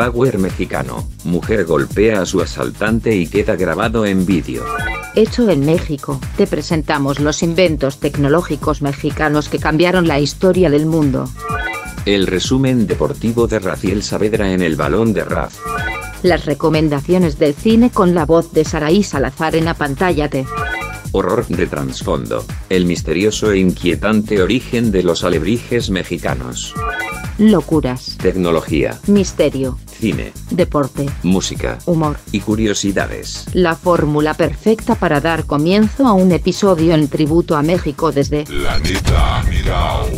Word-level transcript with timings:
Power 0.00 0.38
mexicano. 0.38 1.06
Mujer 1.24 1.66
golpea 1.66 2.22
a 2.22 2.24
su 2.24 2.40
asaltante 2.40 3.14
y 3.14 3.26
queda 3.26 3.54
grabado 3.54 4.06
en 4.06 4.24
vídeo. 4.24 4.64
Hecho 5.14 5.50
en 5.50 5.66
México, 5.66 6.18
te 6.38 6.46
presentamos 6.46 7.20
los 7.20 7.42
inventos 7.42 7.98
tecnológicos 8.00 8.80
mexicanos 8.80 9.50
que 9.50 9.58
cambiaron 9.58 10.08
la 10.08 10.18
historia 10.18 10.70
del 10.70 10.86
mundo. 10.86 11.28
El 12.06 12.26
resumen 12.26 12.86
deportivo 12.86 13.46
de 13.46 13.58
Raciel 13.58 14.02
Saavedra 14.02 14.50
en 14.54 14.62
el 14.62 14.74
balón 14.74 15.12
de 15.12 15.22
Raf. 15.22 15.58
Las 16.22 16.46
recomendaciones 16.46 17.38
del 17.38 17.52
cine 17.52 17.90
con 17.90 18.14
la 18.14 18.24
voz 18.24 18.54
de 18.54 18.64
Saraí 18.64 19.02
Salazar 19.02 19.54
en 19.54 19.68
Apantállate. 19.68 20.46
Horror 21.12 21.46
de 21.46 21.66
trasfondo. 21.66 22.42
El 22.70 22.86
misterioso 22.86 23.52
e 23.52 23.58
inquietante 23.58 24.40
origen 24.40 24.92
de 24.92 25.02
los 25.02 25.24
alebrijes 25.24 25.90
mexicanos. 25.90 26.74
Locuras. 27.36 28.16
Tecnología. 28.18 28.98
Misterio. 29.06 29.78
Cine. 30.00 30.32
Deporte. 30.50 31.10
Música. 31.22 31.76
Humor. 31.84 32.16
Y 32.32 32.40
curiosidades. 32.40 33.44
La 33.52 33.76
fórmula 33.76 34.32
perfecta 34.32 34.94
para 34.94 35.20
dar 35.20 35.44
comienzo 35.44 36.06
a 36.06 36.14
un 36.14 36.32
episodio 36.32 36.94
en 36.94 37.06
tributo 37.08 37.54
a 37.54 37.62
México 37.62 38.10
desde... 38.10 38.44
Planeta 38.44 39.42
Miraos. 39.50 40.08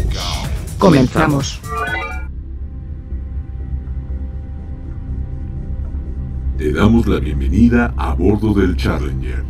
Comenzamos. 0.78 1.60
Te 6.58 6.72
damos 6.72 7.08
la 7.08 7.18
bienvenida 7.18 7.92
a 7.96 8.14
bordo 8.14 8.54
del 8.54 8.76
Challenger. 8.76 9.44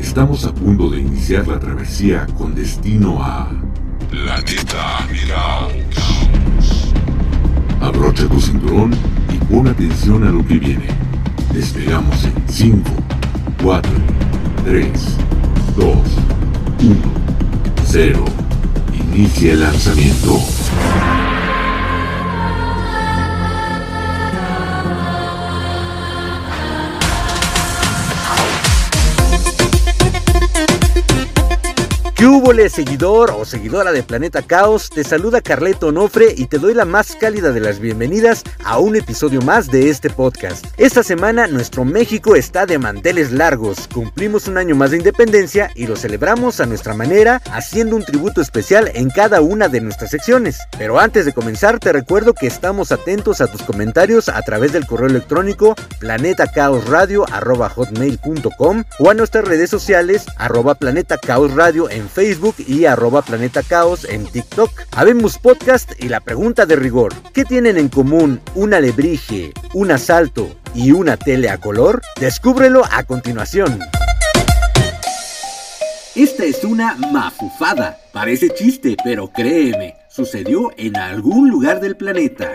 Estamos 0.00 0.44
a 0.46 0.52
punto 0.52 0.90
de 0.90 0.98
iniciar 0.98 1.46
la 1.46 1.60
travesía 1.60 2.26
con 2.36 2.56
destino 2.56 3.22
a 3.22 3.48
Planeta 4.10 5.06
Miraos. 5.12 6.11
Abrocha 7.82 8.28
tu 8.28 8.40
cinturón 8.40 8.92
y 9.28 9.38
pon 9.52 9.66
atención 9.66 10.22
a 10.22 10.30
lo 10.30 10.46
que 10.46 10.54
viene. 10.54 10.86
Despegamos 11.52 12.24
en 12.24 12.32
5, 12.46 12.78
4, 13.60 13.92
3, 14.64 14.92
2, 15.76 15.86
1, 15.86 16.96
0. 17.84 18.24
Inicia 19.12 19.52
el 19.54 19.60
lanzamiento. 19.62 20.38
¿Qué 32.22 32.28
seguidor 32.68 33.32
o 33.36 33.44
seguidora 33.44 33.90
de 33.90 34.04
Planeta 34.04 34.42
Caos? 34.42 34.88
Te 34.88 35.02
saluda 35.02 35.40
Carleto 35.40 35.88
Onofre 35.88 36.32
y 36.36 36.46
te 36.46 36.58
doy 36.58 36.74
la 36.74 36.84
más 36.84 37.16
cálida 37.16 37.50
de 37.50 37.58
las 37.58 37.80
bienvenidas 37.80 38.44
a 38.64 38.78
un 38.78 38.94
episodio 38.94 39.42
más 39.42 39.68
de 39.68 39.90
este 39.90 40.10
podcast. 40.10 40.64
Esta 40.76 41.02
semana 41.02 41.48
nuestro 41.48 41.84
México 41.84 42.36
está 42.36 42.64
de 42.64 42.78
manteles 42.78 43.32
largos. 43.32 43.88
Cumplimos 43.88 44.46
un 44.46 44.58
año 44.58 44.76
más 44.76 44.92
de 44.92 44.98
independencia 44.98 45.72
y 45.74 45.88
lo 45.88 45.96
celebramos 45.96 46.60
a 46.60 46.66
nuestra 46.66 46.94
manera, 46.94 47.42
haciendo 47.50 47.96
un 47.96 48.04
tributo 48.04 48.40
especial 48.40 48.92
en 48.94 49.10
cada 49.10 49.40
una 49.40 49.66
de 49.66 49.80
nuestras 49.80 50.10
secciones. 50.10 50.60
Pero 50.78 51.00
antes 51.00 51.24
de 51.24 51.32
comenzar, 51.32 51.80
te 51.80 51.92
recuerdo 51.92 52.32
que 52.32 52.46
estamos 52.46 52.92
atentos 52.92 53.40
a 53.40 53.48
tus 53.48 53.62
comentarios 53.62 54.28
a 54.28 54.40
través 54.42 54.72
del 54.72 54.86
correo 54.86 55.08
electrónico 55.08 55.74
planetacaosradio.com 55.98 58.84
o 59.00 59.10
a 59.10 59.14
nuestras 59.14 59.44
redes 59.44 59.68
sociales 59.68 60.26
arroba 60.36 60.76
Planeta 60.76 61.18
Caos 61.18 61.52
Radio 61.54 61.90
en 61.90 62.11
Facebook 62.12 62.56
y 62.58 62.84
arroba 62.84 63.22
Planeta 63.22 63.62
Caos 63.62 64.04
en 64.04 64.26
TikTok. 64.26 64.70
Habemos 64.92 65.38
podcast 65.38 65.92
y 65.98 66.08
la 66.08 66.20
pregunta 66.20 66.66
de 66.66 66.76
rigor. 66.76 67.14
¿Qué 67.32 67.44
tienen 67.44 67.78
en 67.78 67.88
común 67.88 68.40
un 68.54 68.74
alebrije, 68.74 69.52
un 69.72 69.90
asalto 69.90 70.48
y 70.74 70.92
una 70.92 71.16
tele 71.16 71.48
a 71.48 71.58
color? 71.58 72.02
Descúbrelo 72.20 72.82
a 72.90 73.04
continuación. 73.04 73.80
Esta 76.14 76.44
es 76.44 76.62
una 76.62 76.94
mafufada. 76.94 77.98
Parece 78.12 78.50
chiste, 78.50 78.96
pero 79.02 79.32
créeme, 79.32 79.96
sucedió 80.10 80.70
en 80.76 80.96
algún 80.96 81.48
lugar 81.48 81.80
del 81.80 81.96
planeta. 81.96 82.50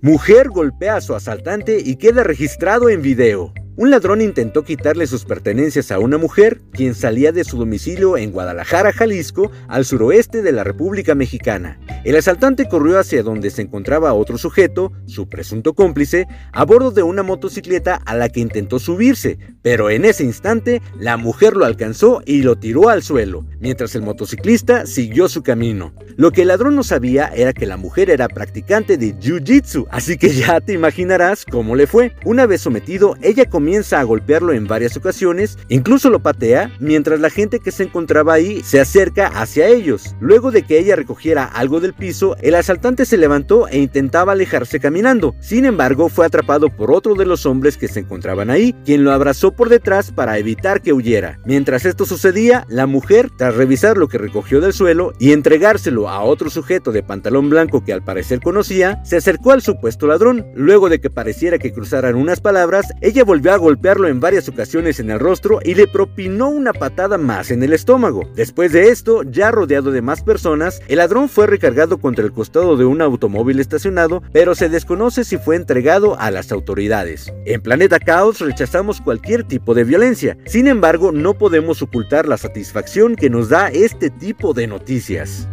Mujer 0.00 0.48
golpea 0.48 0.96
a 0.96 1.00
su 1.00 1.14
asaltante 1.14 1.78
y 1.82 1.96
queda 1.96 2.22
registrado 2.24 2.88
en 2.88 3.02
video. 3.02 3.52
Un 3.76 3.90
ladrón 3.90 4.20
intentó 4.20 4.62
quitarle 4.62 5.08
sus 5.08 5.24
pertenencias 5.24 5.90
a 5.90 5.98
una 5.98 6.16
mujer, 6.16 6.60
quien 6.70 6.94
salía 6.94 7.32
de 7.32 7.42
su 7.42 7.58
domicilio 7.58 8.16
en 8.16 8.30
Guadalajara, 8.30 8.92
Jalisco, 8.92 9.50
al 9.66 9.84
suroeste 9.84 10.42
de 10.42 10.52
la 10.52 10.62
República 10.62 11.16
Mexicana. 11.16 11.80
El 12.04 12.14
asaltante 12.14 12.68
corrió 12.68 13.00
hacia 13.00 13.24
donde 13.24 13.50
se 13.50 13.62
encontraba 13.62 14.12
otro 14.12 14.38
sujeto, 14.38 14.92
su 15.06 15.28
presunto 15.28 15.72
cómplice, 15.72 16.28
a 16.52 16.64
bordo 16.64 16.92
de 16.92 17.02
una 17.02 17.24
motocicleta 17.24 18.00
a 18.04 18.14
la 18.14 18.28
que 18.28 18.38
intentó 18.38 18.78
subirse, 18.78 19.38
pero 19.60 19.90
en 19.90 20.04
ese 20.04 20.22
instante 20.22 20.80
la 20.96 21.16
mujer 21.16 21.56
lo 21.56 21.64
alcanzó 21.64 22.22
y 22.24 22.42
lo 22.42 22.56
tiró 22.56 22.90
al 22.90 23.02
suelo, 23.02 23.44
mientras 23.58 23.96
el 23.96 24.02
motociclista 24.02 24.86
siguió 24.86 25.28
su 25.28 25.42
camino. 25.42 25.92
Lo 26.16 26.30
que 26.30 26.42
el 26.42 26.48
ladrón 26.48 26.76
no 26.76 26.84
sabía 26.84 27.26
era 27.34 27.52
que 27.52 27.66
la 27.66 27.76
mujer 27.76 28.08
era 28.08 28.28
practicante 28.28 28.96
de 28.96 29.18
Jiu-Jitsu, 29.18 29.88
así 29.90 30.16
que 30.16 30.28
ya 30.28 30.60
te 30.60 30.74
imaginarás 30.74 31.44
cómo 31.44 31.74
le 31.74 31.88
fue. 31.88 32.14
Una 32.24 32.46
vez 32.46 32.60
sometido, 32.60 33.16
ella 33.20 33.46
comienza 33.64 33.98
a 33.98 34.02
golpearlo 34.02 34.52
en 34.52 34.66
varias 34.66 34.94
ocasiones, 34.94 35.56
incluso 35.70 36.10
lo 36.10 36.18
patea, 36.18 36.70
mientras 36.80 37.18
la 37.18 37.30
gente 37.30 37.60
que 37.60 37.72
se 37.72 37.84
encontraba 37.84 38.34
ahí 38.34 38.62
se 38.62 38.78
acerca 38.78 39.28
hacia 39.28 39.68
ellos. 39.68 40.14
Luego 40.20 40.50
de 40.50 40.64
que 40.64 40.78
ella 40.78 40.96
recogiera 40.96 41.44
algo 41.46 41.80
del 41.80 41.94
piso, 41.94 42.36
el 42.42 42.56
asaltante 42.56 43.06
se 43.06 43.16
levantó 43.16 43.66
e 43.68 43.78
intentaba 43.78 44.32
alejarse 44.32 44.80
caminando. 44.80 45.34
Sin 45.40 45.64
embargo, 45.64 46.10
fue 46.10 46.26
atrapado 46.26 46.68
por 46.68 46.90
otro 46.90 47.14
de 47.14 47.24
los 47.24 47.46
hombres 47.46 47.78
que 47.78 47.88
se 47.88 48.00
encontraban 48.00 48.50
ahí, 48.50 48.74
quien 48.84 49.02
lo 49.02 49.12
abrazó 49.12 49.52
por 49.52 49.70
detrás 49.70 50.12
para 50.12 50.36
evitar 50.36 50.82
que 50.82 50.92
huyera. 50.92 51.38
Mientras 51.46 51.86
esto 51.86 52.04
sucedía, 52.04 52.66
la 52.68 52.86
mujer, 52.86 53.30
tras 53.34 53.54
revisar 53.54 53.96
lo 53.96 54.08
que 54.08 54.18
recogió 54.18 54.60
del 54.60 54.74
suelo 54.74 55.14
y 55.18 55.32
entregárselo 55.32 56.10
a 56.10 56.20
otro 56.20 56.50
sujeto 56.50 56.92
de 56.92 57.02
pantalón 57.02 57.48
blanco 57.48 57.82
que 57.82 57.94
al 57.94 58.04
parecer 58.04 58.40
conocía, 58.40 59.02
se 59.06 59.16
acercó 59.16 59.52
al 59.52 59.62
supuesto 59.62 60.06
ladrón. 60.06 60.44
Luego 60.54 60.90
de 60.90 61.00
que 61.00 61.08
pareciera 61.08 61.56
que 61.56 61.72
cruzaran 61.72 62.14
unas 62.14 62.42
palabras, 62.42 62.88
ella 63.00 63.24
volvió 63.24 63.52
a 63.52 63.53
golpearlo 63.56 64.08
en 64.08 64.20
varias 64.20 64.48
ocasiones 64.48 65.00
en 65.00 65.10
el 65.10 65.20
rostro 65.20 65.60
y 65.64 65.74
le 65.74 65.86
propinó 65.86 66.48
una 66.48 66.72
patada 66.72 67.18
más 67.18 67.50
en 67.50 67.62
el 67.62 67.72
estómago. 67.72 68.28
Después 68.34 68.72
de 68.72 68.88
esto, 68.88 69.22
ya 69.22 69.50
rodeado 69.50 69.90
de 69.90 70.02
más 70.02 70.22
personas, 70.22 70.80
el 70.88 70.98
ladrón 70.98 71.28
fue 71.28 71.46
recargado 71.46 71.98
contra 71.98 72.24
el 72.24 72.32
costado 72.32 72.76
de 72.76 72.84
un 72.84 73.02
automóvil 73.02 73.60
estacionado, 73.60 74.22
pero 74.32 74.54
se 74.54 74.68
desconoce 74.68 75.24
si 75.24 75.38
fue 75.38 75.56
entregado 75.56 76.18
a 76.18 76.30
las 76.30 76.52
autoridades. 76.52 77.32
En 77.46 77.60
Planeta 77.60 77.98
Caos 77.98 78.40
rechazamos 78.40 79.00
cualquier 79.00 79.44
tipo 79.44 79.74
de 79.74 79.84
violencia, 79.84 80.36
sin 80.46 80.66
embargo 80.66 81.12
no 81.12 81.34
podemos 81.34 81.82
ocultar 81.82 82.26
la 82.26 82.36
satisfacción 82.36 83.16
que 83.16 83.30
nos 83.30 83.48
da 83.48 83.68
este 83.68 84.10
tipo 84.10 84.54
de 84.54 84.66
noticias. 84.66 85.48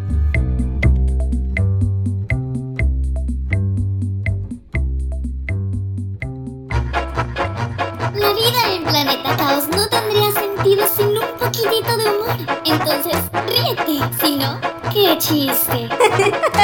En 8.81 8.87
Planeta 8.87 9.37
Caos 9.37 9.67
no 9.69 9.87
tendría 9.87 10.31
sentido 10.31 10.87
sin 10.95 11.07
un 11.07 11.37
poquitito 11.39 11.97
de 11.97 12.09
humor. 12.09 12.35
Entonces, 12.65 13.15
ríete. 13.47 13.99
Si 14.21 14.37
no, 14.37 14.59
qué 14.91 15.17
chiste. 15.17 15.89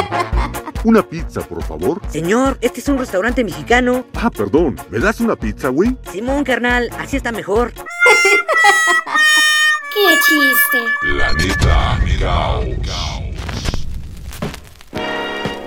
Una 0.84 1.02
pizza, 1.04 1.42
por 1.42 1.64
favor. 1.64 2.02
Señor, 2.10 2.58
este 2.62 2.80
es 2.80 2.88
un 2.88 2.98
restaurante 2.98 3.44
mexicano. 3.44 4.06
Ah, 4.16 4.30
perdón. 4.30 4.80
¿Me 4.90 5.00
das 5.00 5.20
una 5.20 5.36
pizza, 5.36 5.70
güey? 5.70 5.98
Simón, 6.12 6.44
carnal, 6.44 6.90
así 7.00 7.18
está 7.18 7.32
mejor. 7.32 7.74
Qué 9.94 10.18
chiste. 10.28 10.84
Planeta 11.02 12.00
Miraos. 12.04 12.66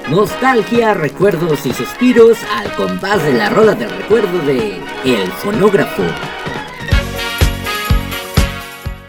Nostalgia, 0.08 0.94
recuerdos 0.94 1.66
y 1.66 1.72
suspiros 1.72 2.38
al 2.56 2.72
compás 2.74 3.22
de 3.22 3.32
la 3.32 3.48
rola 3.48 3.74
del 3.74 3.90
recuerdo 3.90 4.38
de 4.40 4.80
El 5.04 5.30
Fonógrafo. 5.30 6.02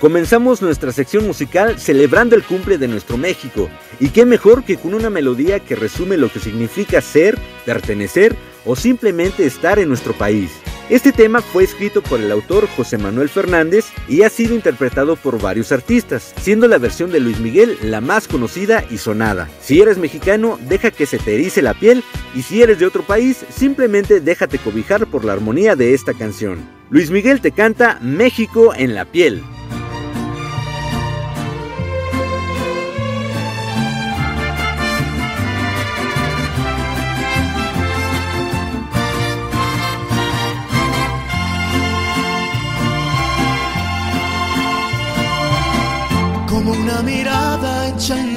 Comenzamos 0.02 0.64
nuestra 0.64 0.92
sección 0.92 1.28
musical 1.28 1.78
celebrando 1.78 2.36
el 2.36 2.42
cumple 2.44 2.80
de 2.80 2.88
nuestro 2.88 3.18
México. 3.18 3.70
Y 4.00 4.10
qué 4.10 4.26
mejor 4.26 4.64
que 4.64 4.78
con 4.78 4.96
una 4.96 5.12
melodía 5.12 5.60
que 5.60 5.76
resume 5.76 6.18
lo 6.18 6.32
que 6.32 6.40
significa 6.40 7.02
ser, 7.02 7.38
pertenecer 7.68 8.36
o 8.66 8.76
simplemente 8.76 9.46
estar 9.46 9.78
en 9.78 9.90
nuestro 9.90 10.14
país. 10.14 10.50
Este 10.90 11.12
tema 11.12 11.42
fue 11.42 11.66
escrito 11.66 12.02
por 12.02 12.20
el 12.20 12.32
autor 12.32 12.68
José 12.76 12.98
Manuel 12.98 13.30
Fernández 13.30 13.86
y 14.08 14.24
ha 14.24 14.30
sido 14.30 14.56
interpretado 14.56 15.16
por 15.18 15.40
varios 15.40 15.72
artistas, 15.72 16.34
siendo 16.42 16.68
la 16.68 16.80
versión 16.80 17.12
de 17.12 17.20
Luis 17.20 17.40
Miguel 17.40 17.78
la 17.84 18.02
más 18.02 18.28
conocida 18.28 18.84
y 18.90 18.98
sonada. 18.98 19.50
Si 19.62 19.82
eres 19.82 20.00
mexicano, 20.00 20.58
deja 20.68 20.90
que 20.90 21.06
se 21.06 21.20
te 21.20 21.36
erice 21.36 21.62
la 21.62 21.76
piel 21.76 22.04
y 22.34 22.42
si 22.42 22.64
eres 22.64 22.80
de 22.80 22.88
otro 22.88 23.04
país, 23.04 23.46
simplemente 23.56 24.20
déjate 24.20 24.58
cobijar 24.58 25.06
por 25.06 25.26
la 25.26 25.34
armonía 25.34 25.76
de 25.76 25.94
esta 25.94 26.16
canción. 26.16 26.58
Luis 26.90 27.12
Miguel 27.12 27.40
te 27.40 27.52
canta 27.52 28.00
México 28.02 28.74
en 28.76 28.96
la 28.96 29.06
piel. 29.06 29.44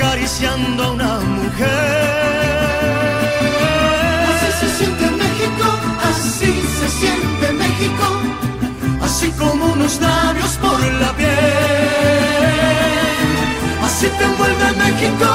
acariciando 0.00 0.82
a 0.82 0.90
una 0.92 1.20
mujer. 1.20 1.68
Así 4.30 4.48
se 4.60 4.68
siente 4.78 5.10
México, 5.10 5.66
así 6.10 6.50
se 6.78 6.88
siente 7.00 7.52
México, 7.52 8.06
así 9.02 9.30
como 9.32 9.66
unos 9.66 10.00
labios 10.00 10.52
por 10.62 10.80
la 11.02 11.12
piel. 11.12 11.28
Así 13.84 14.06
te 14.16 14.24
envuelve 14.24 14.72
México, 14.84 15.28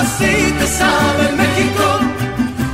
así 0.00 0.52
te 0.58 0.66
sabe 0.66 1.24
México, 1.36 1.84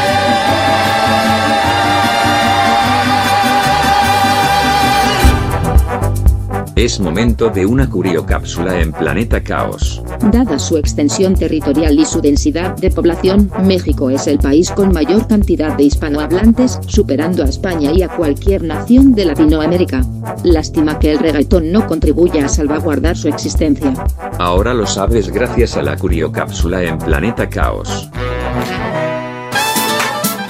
Es 6.82 6.98
momento 6.98 7.48
de 7.48 7.64
una 7.64 7.88
curiocápsula 7.88 8.80
en 8.80 8.90
Planeta 8.90 9.40
Caos. 9.40 10.02
Dada 10.32 10.58
su 10.58 10.76
extensión 10.76 11.36
territorial 11.36 11.96
y 11.96 12.04
su 12.04 12.20
densidad 12.20 12.74
de 12.74 12.90
población, 12.90 13.52
México 13.62 14.10
es 14.10 14.26
el 14.26 14.40
país 14.40 14.68
con 14.72 14.92
mayor 14.92 15.28
cantidad 15.28 15.76
de 15.76 15.84
hispanohablantes, 15.84 16.80
superando 16.88 17.44
a 17.44 17.46
España 17.46 17.92
y 17.92 18.02
a 18.02 18.08
cualquier 18.08 18.64
nación 18.64 19.14
de 19.14 19.26
Latinoamérica. 19.26 20.04
Lástima 20.42 20.98
que 20.98 21.12
el 21.12 21.20
reggaetón 21.20 21.70
no 21.70 21.86
contribuya 21.86 22.46
a 22.46 22.48
salvaguardar 22.48 23.16
su 23.16 23.28
existencia. 23.28 23.94
Ahora 24.40 24.74
lo 24.74 24.84
sabes 24.84 25.28
gracias 25.28 25.76
a 25.76 25.82
la 25.82 25.96
curiocápsula 25.96 26.82
en 26.82 26.98
Planeta 26.98 27.48
Caos. 27.48 28.10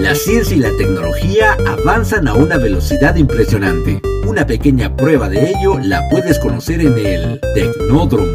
La 0.00 0.14
ciencia 0.14 0.56
y 0.56 0.60
la 0.60 0.74
tecnología 0.78 1.58
avanzan 1.66 2.26
a 2.26 2.32
una 2.32 2.56
velocidad 2.56 3.16
impresionante. 3.16 4.00
Una 4.26 4.46
pequeña 4.46 4.96
prueba 4.96 5.28
de 5.28 5.50
ello 5.50 5.78
la 5.78 6.08
puedes 6.08 6.38
conocer 6.38 6.80
en 6.80 6.96
el 6.98 7.38
Tecnódromo. 7.54 8.26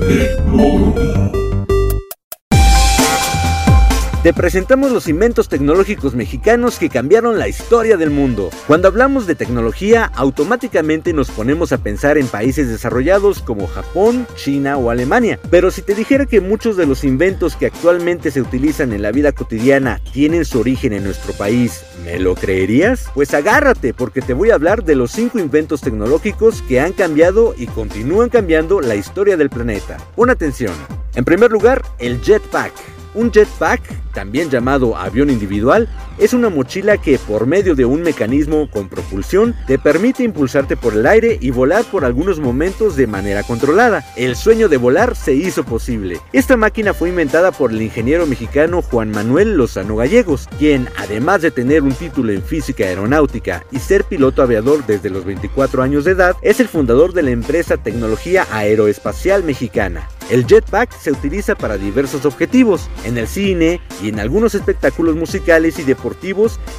Te 4.25 4.33
presentamos 4.33 4.91
los 4.91 5.07
inventos 5.07 5.49
tecnológicos 5.49 6.15
mexicanos 6.15 6.79
que 6.79 6.89
cambiaron 6.89 7.37
la 7.37 7.47
historia 7.47 7.95
del 7.95 8.09
mundo. 8.09 8.49
Cuando 8.65 8.87
hablamos 8.87 9.27
de 9.27 9.35
tecnología, 9.35 10.11
automáticamente 10.15 11.13
nos 11.13 11.29
ponemos 11.29 11.71
a 11.71 11.77
pensar 11.77 12.17
en 12.17 12.25
países 12.25 12.67
desarrollados 12.67 13.43
como 13.43 13.67
Japón, 13.67 14.25
China 14.35 14.77
o 14.77 14.89
Alemania. 14.89 15.39
Pero 15.51 15.69
si 15.69 15.83
te 15.83 15.93
dijera 15.93 16.25
que 16.25 16.41
muchos 16.41 16.75
de 16.75 16.87
los 16.87 17.03
inventos 17.03 17.55
que 17.55 17.67
actualmente 17.67 18.31
se 18.31 18.41
utilizan 18.41 18.93
en 18.93 19.03
la 19.03 19.11
vida 19.11 19.31
cotidiana 19.31 20.01
tienen 20.11 20.43
su 20.43 20.59
origen 20.59 20.93
en 20.93 21.03
nuestro 21.03 21.33
país, 21.33 21.85
¿me 22.03 22.17
lo 22.17 22.33
creerías? 22.33 23.05
Pues 23.13 23.31
agárrate 23.35 23.93
porque 23.93 24.23
te 24.23 24.33
voy 24.33 24.49
a 24.49 24.55
hablar 24.55 24.83
de 24.83 24.95
los 24.95 25.11
5 25.11 25.37
inventos 25.37 25.81
tecnológicos 25.81 26.63
que 26.63 26.79
han 26.79 26.93
cambiado 26.93 27.53
y 27.55 27.67
continúan 27.67 28.29
cambiando 28.29 28.81
la 28.81 28.95
historia 28.95 29.37
del 29.37 29.51
planeta. 29.51 29.97
Pon 30.15 30.31
atención. 30.31 30.73
En 31.13 31.25
primer 31.25 31.51
lugar, 31.51 31.83
el 31.99 32.19
jetpack. 32.21 32.94
Un 33.15 33.31
jetpack, 33.31 33.81
también 34.13 34.49
llamado 34.49 34.95
avión 34.97 35.29
individual, 35.29 35.87
es 36.17 36.33
una 36.33 36.49
mochila 36.49 36.97
que 36.97 37.19
por 37.19 37.45
medio 37.45 37.75
de 37.75 37.85
un 37.85 38.01
mecanismo 38.01 38.69
con 38.69 38.89
propulsión 38.89 39.55
te 39.67 39.77
permite 39.77 40.23
impulsarte 40.23 40.77
por 40.77 40.93
el 40.93 41.05
aire 41.05 41.37
y 41.41 41.51
volar 41.51 41.83
por 41.85 42.05
algunos 42.05 42.39
momentos 42.39 42.95
de 42.95 43.07
manera 43.07 43.43
controlada. 43.43 44.05
El 44.15 44.35
sueño 44.35 44.69
de 44.69 44.77
volar 44.77 45.15
se 45.15 45.33
hizo 45.33 45.63
posible. 45.63 46.21
Esta 46.33 46.57
máquina 46.57 46.93
fue 46.93 47.09
inventada 47.09 47.51
por 47.51 47.71
el 47.71 47.81
ingeniero 47.81 48.25
mexicano 48.25 48.81
Juan 48.81 49.11
Manuel 49.11 49.57
Lozano 49.57 49.95
Gallegos, 49.97 50.47
quien 50.57 50.87
además 50.97 51.41
de 51.41 51.51
tener 51.51 51.83
un 51.83 51.93
título 51.93 52.31
en 52.31 52.41
física 52.41 52.85
aeronáutica 52.85 53.65
y 53.71 53.79
ser 53.79 54.05
piloto 54.05 54.41
aviador 54.41 54.85
desde 54.85 55.09
los 55.09 55.25
24 55.25 55.83
años 55.83 56.05
de 56.05 56.11
edad, 56.11 56.35
es 56.41 56.59
el 56.59 56.67
fundador 56.67 57.13
de 57.13 57.23
la 57.23 57.31
empresa 57.31 57.77
Tecnología 57.77 58.47
Aeroespacial 58.51 59.43
Mexicana. 59.43 60.07
El 60.29 60.47
jetpack 60.47 60.91
se 60.97 61.11
utiliza 61.11 61.53
para 61.53 61.77
diversos 61.77 62.25
objetivos. 62.25 62.89
En 63.03 63.19
el 63.19 63.27
cine 63.27 63.79
y 64.01 64.09
en 64.09 64.19
algunos 64.19 64.55
espectáculos 64.55 65.15
musicales 65.15 65.77
y 65.77 65.83
deportivos 65.83 66.04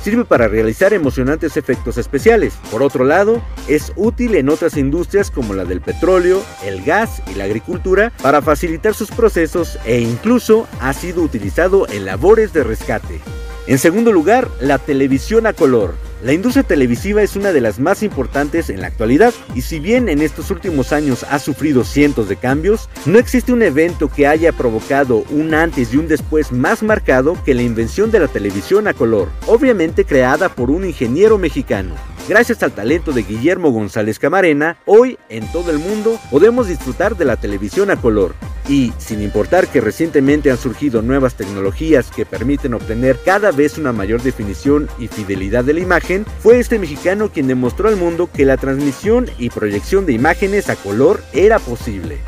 sirve 0.02 0.24
para 0.24 0.48
realizar 0.48 0.92
emocionantes 0.92 1.56
efectos 1.56 1.98
especiales. 1.98 2.54
Por 2.70 2.82
otro 2.82 3.04
lado, 3.04 3.42
es 3.68 3.92
útil 3.96 4.34
en 4.34 4.48
otras 4.48 4.76
industrias 4.76 5.30
como 5.30 5.54
la 5.54 5.64
del 5.64 5.80
petróleo, 5.80 6.42
el 6.64 6.82
gas 6.82 7.22
y 7.30 7.34
la 7.34 7.44
agricultura 7.44 8.12
para 8.22 8.42
facilitar 8.42 8.94
sus 8.94 9.10
procesos 9.10 9.78
e 9.84 10.00
incluso 10.00 10.66
ha 10.80 10.92
sido 10.92 11.22
utilizado 11.22 11.88
en 11.88 12.04
labores 12.04 12.52
de 12.52 12.64
rescate. 12.64 13.20
En 13.66 13.78
segundo 13.78 14.12
lugar, 14.12 14.48
la 14.60 14.78
televisión 14.78 15.44
a 15.46 15.52
color. 15.52 15.94
La 16.22 16.32
industria 16.32 16.62
televisiva 16.62 17.22
es 17.22 17.34
una 17.34 17.52
de 17.52 17.60
las 17.60 17.80
más 17.80 18.04
importantes 18.04 18.70
en 18.70 18.80
la 18.80 18.86
actualidad 18.86 19.34
y 19.56 19.62
si 19.62 19.80
bien 19.80 20.08
en 20.08 20.22
estos 20.22 20.52
últimos 20.52 20.92
años 20.92 21.26
ha 21.28 21.40
sufrido 21.40 21.82
cientos 21.82 22.28
de 22.28 22.36
cambios, 22.36 22.88
no 23.06 23.18
existe 23.18 23.52
un 23.52 23.62
evento 23.62 24.08
que 24.08 24.26
haya 24.26 24.52
provocado 24.52 25.24
un 25.30 25.52
antes 25.52 25.92
y 25.92 25.96
un 25.96 26.06
después 26.06 26.52
más 26.52 26.84
marcado 26.84 27.36
que 27.44 27.54
la 27.54 27.62
invención 27.62 28.12
de 28.12 28.20
la 28.20 28.28
televisión 28.28 28.86
a 28.86 28.94
color, 28.94 29.28
obviamente 29.46 30.04
creada 30.04 30.48
por 30.48 30.70
un 30.70 30.84
ingeniero 30.84 31.36
mexicano. 31.36 31.94
Gracias 32.28 32.60
al 32.64 32.72
talento 32.72 33.12
de 33.12 33.22
Guillermo 33.22 33.70
González 33.70 34.18
Camarena, 34.18 34.78
hoy 34.84 35.16
en 35.28 35.46
todo 35.52 35.70
el 35.70 35.78
mundo 35.78 36.18
podemos 36.28 36.66
disfrutar 36.66 37.16
de 37.16 37.24
la 37.24 37.36
televisión 37.36 37.88
a 37.88 37.96
color. 37.96 38.34
Y, 38.68 38.92
sin 38.98 39.22
importar 39.22 39.68
que 39.68 39.80
recientemente 39.80 40.50
han 40.50 40.58
surgido 40.58 41.02
nuevas 41.02 41.36
tecnologías 41.36 42.10
que 42.10 42.26
permiten 42.26 42.74
obtener 42.74 43.16
cada 43.24 43.52
vez 43.52 43.78
una 43.78 43.92
mayor 43.92 44.22
definición 44.22 44.88
y 44.98 45.06
fidelidad 45.06 45.62
de 45.62 45.74
la 45.74 45.80
imagen, 45.80 46.26
fue 46.40 46.58
este 46.58 46.80
mexicano 46.80 47.30
quien 47.30 47.46
demostró 47.46 47.88
al 47.88 47.96
mundo 47.96 48.28
que 48.32 48.44
la 48.44 48.56
transmisión 48.56 49.30
y 49.38 49.50
proyección 49.50 50.04
de 50.04 50.14
imágenes 50.14 50.68
a 50.68 50.74
color 50.74 51.22
era 51.32 51.60
posible. 51.60 52.18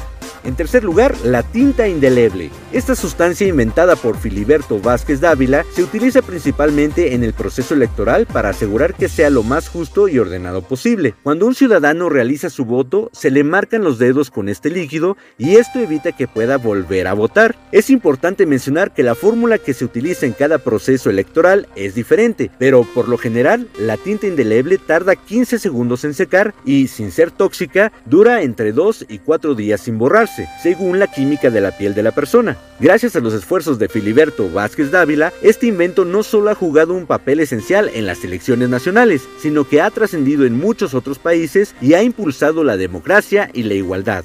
En 0.49 0.57
tercer 0.57 0.83
lugar, 0.83 1.14
la 1.25 1.43
tinta 1.43 1.88
indeleble. 1.88 2.49
Esta 2.73 2.95
sustancia 2.95 3.47
inventada 3.47 3.97
por 3.97 4.17
Filiberto 4.17 4.81
Vázquez 4.81 5.21
Dávila 5.21 5.67
se 5.75 5.83
utiliza 5.83 6.23
principalmente 6.23 7.12
en 7.12 7.23
el 7.23 7.35
proceso 7.35 7.75
electoral 7.75 8.25
para 8.25 8.49
asegurar 8.49 8.95
que 8.95 9.11
sea 9.11 9.28
lo 9.28 9.43
más 9.43 9.69
justo 9.69 10.09
y 10.09 10.19
ordenado 10.19 10.62
posible. 10.62 11.14
Cuando 11.23 11.45
un 11.45 11.55
ciudadano 11.55 12.09
realiza 12.09 12.49
su 12.49 12.64
voto, 12.64 13.11
se 13.12 13.31
le 13.31 13.45
marcan 13.45 13.85
los 13.85 13.99
dedos 13.99 14.31
con 14.31 14.49
este 14.49 14.71
líquido 14.71 15.19
y 15.37 15.57
esto 15.57 15.81
evita 15.81 16.12
que 16.12 16.28
pueda 16.28 16.57
volver 16.57 17.09
a 17.09 17.12
votar. 17.12 17.55
Es 17.71 17.90
importante 17.90 18.47
mencionar 18.47 18.95
que 18.95 19.02
la 19.02 19.14
fórmula 19.14 19.59
que 19.59 19.75
se 19.75 19.85
utiliza 19.85 20.25
en 20.25 20.33
cada 20.33 20.57
proceso 20.57 21.11
electoral 21.11 21.69
es 21.76 21.95
diferente, 21.95 22.50
pero 22.59 22.85
por 22.95 23.11
lo 23.11 23.19
general 23.19 23.69
la 23.78 23.99
tinta 23.99 24.26
indeleble 24.26 24.78
tarda 24.78 25.14
15 25.14 25.59
segundos 25.59 26.05
en 26.05 26.14
secar 26.14 26.55
y, 26.64 26.88
sin 26.88 27.12
ser 27.12 27.31
tóxica, 27.31 27.93
dura 28.07 28.40
entre 28.40 28.73
2 28.73 29.05
y 29.11 29.19
4 29.19 29.55
días 29.55 29.83
sin 29.83 29.99
borrarse 29.99 30.38
según 30.62 30.99
la 30.99 31.07
química 31.07 31.50
de 31.50 31.61
la 31.61 31.76
piel 31.76 31.95
de 31.95 32.02
la 32.02 32.12
persona. 32.12 32.57
Gracias 32.78 33.16
a 33.16 33.21
los 33.21 33.35
esfuerzos 33.35 33.78
de 33.78 33.88
Filiberto 33.88 34.50
Vázquez 34.50 34.90
Dávila, 34.90 35.33
este 35.42 35.66
invento 35.66 36.04
no 36.04 36.23
solo 36.23 36.50
ha 36.50 36.54
jugado 36.54 36.95
un 36.95 37.07
papel 37.07 37.40
esencial 37.40 37.90
en 37.95 38.07
las 38.07 38.23
elecciones 38.25 38.68
nacionales, 38.68 39.23
sino 39.40 39.68
que 39.68 39.80
ha 39.80 39.90
trascendido 39.90 40.45
en 40.45 40.59
muchos 40.59 40.95
otros 40.95 41.18
países 41.18 41.75
y 41.80 41.95
ha 41.95 42.02
impulsado 42.02 42.64
la 42.64 42.76
democracia 42.76 43.50
y 43.52 43.62
la 43.64 43.75
igualdad. 43.75 44.25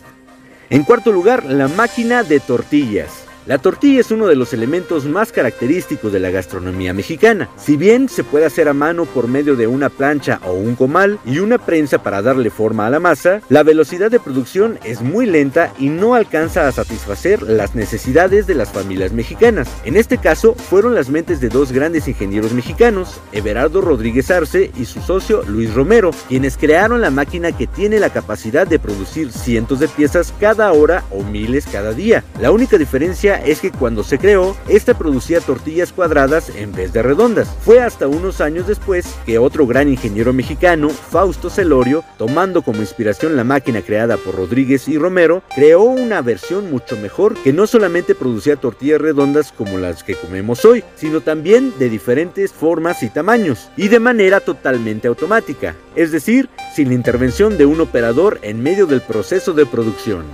En 0.70 0.84
cuarto 0.84 1.12
lugar, 1.12 1.46
la 1.46 1.68
máquina 1.68 2.24
de 2.24 2.40
tortillas. 2.40 3.26
La 3.46 3.58
tortilla 3.58 4.00
es 4.00 4.10
uno 4.10 4.28
de 4.28 4.38
los 4.38 4.54
elementos 4.54 5.04
más 5.04 5.34
característicos 5.34 6.14
de 6.14 6.22
la 6.22 6.30
gastronomía 6.30 6.94
mexicana. 6.94 7.50
Si 7.58 7.76
bien 7.76 8.08
se 8.08 8.24
puede 8.24 8.46
hacer 8.46 8.70
a 8.70 8.74
mano 8.74 9.04
por 9.04 9.28
medio 9.28 9.58
de 9.58 9.68
una 9.68 9.90
plancha 9.90 10.40
o 10.46 10.54
un 10.54 10.76
comal 10.76 11.20
y 11.26 11.40
una 11.40 11.58
prensa 11.58 12.02
para 12.02 12.22
darle 12.22 12.50
forma 12.50 12.88
a 12.88 12.90
la 12.90 13.02
masa, 13.02 13.42
la 13.50 13.64
velocidad 13.64 14.10
de 14.10 14.22
producción 14.22 14.80
es 14.86 15.02
muy 15.02 15.26
lenta 15.26 15.74
y 15.78 15.90
no 15.90 16.16
alcanza 16.16 16.70
a 16.70 16.72
satisfacer 16.72 17.42
las 17.42 17.76
necesidades 17.76 18.48
de 18.48 18.56
las 18.56 18.72
familias 18.72 19.12
mexicanas. 19.12 19.68
En 19.84 19.98
este 19.98 20.18
caso, 20.20 20.56
fueron 20.56 20.96
las 20.96 21.10
mentes 21.10 21.42
de 21.42 21.50
dos 21.50 21.74
grandes 21.74 22.08
ingenieros 22.08 22.54
mexicanos, 22.54 23.20
Everardo 23.34 23.82
Rodríguez 23.82 24.32
Arce 24.32 24.72
y 24.80 24.86
su 24.86 25.02
socio 25.02 25.44
Luis 25.44 25.74
Romero, 25.74 26.12
quienes 26.30 26.56
crearon 26.56 27.02
la 27.02 27.12
máquina 27.12 27.52
que 27.52 27.68
tiene 27.68 28.00
la 28.00 28.10
capacidad 28.10 28.66
de 28.66 28.80
producir 28.80 29.34
cientos 29.34 29.82
de 29.82 29.90
piezas 29.90 30.34
cada 30.40 30.72
hora 30.72 31.04
o 31.12 31.24
miles 31.24 31.68
cada 31.70 31.92
día. 31.92 32.24
La 32.40 32.52
única 32.52 32.78
diferencia 32.78 33.33
es 33.38 33.60
que 33.60 33.72
cuando 33.72 34.04
se 34.04 34.18
creó, 34.18 34.56
esta 34.68 34.98
producía 34.98 35.42
tortillas 35.42 35.92
cuadradas 35.92 36.50
en 36.56 36.72
vez 36.72 36.94
de 36.94 37.02
redondas. 37.02 37.50
Fue 37.62 37.80
hasta 37.80 38.08
unos 38.08 38.42
años 38.42 38.68
después 38.68 39.16
que 39.26 39.38
otro 39.38 39.68
gran 39.68 39.90
ingeniero 39.90 40.34
mexicano, 40.34 40.90
Fausto 40.90 41.50
Celorio, 41.50 42.04
tomando 42.18 42.62
como 42.62 42.82
inspiración 42.82 43.36
la 43.36 43.44
máquina 43.44 43.82
creada 43.82 44.18
por 44.18 44.36
Rodríguez 44.36 44.88
y 44.88 44.98
Romero, 44.98 45.44
creó 45.56 45.84
una 45.84 46.22
versión 46.22 46.72
mucho 46.72 46.98
mejor 46.98 47.36
que 47.44 47.54
no 47.54 47.68
solamente 47.68 48.16
producía 48.16 48.56
tortillas 48.56 49.02
redondas 49.02 49.52
como 49.52 49.78
las 49.78 50.04
que 50.04 50.16
comemos 50.16 50.66
hoy, 50.66 50.84
sino 50.96 51.22
también 51.22 51.74
de 51.80 51.90
diferentes 51.90 52.52
formas 52.52 53.04
y 53.04 53.10
tamaños, 53.10 53.70
y 53.78 53.88
de 53.88 54.00
manera 54.00 54.40
totalmente 54.40 55.08
automática, 55.08 55.76
es 55.96 56.12
decir, 56.12 56.50
sin 56.76 56.92
intervención 56.92 57.58
de 57.58 57.66
un 57.66 57.82
operador 57.82 58.40
en 58.42 58.62
medio 58.62 58.86
del 58.86 59.02
proceso 59.02 59.54
de 59.54 59.66
producción. 59.66 60.26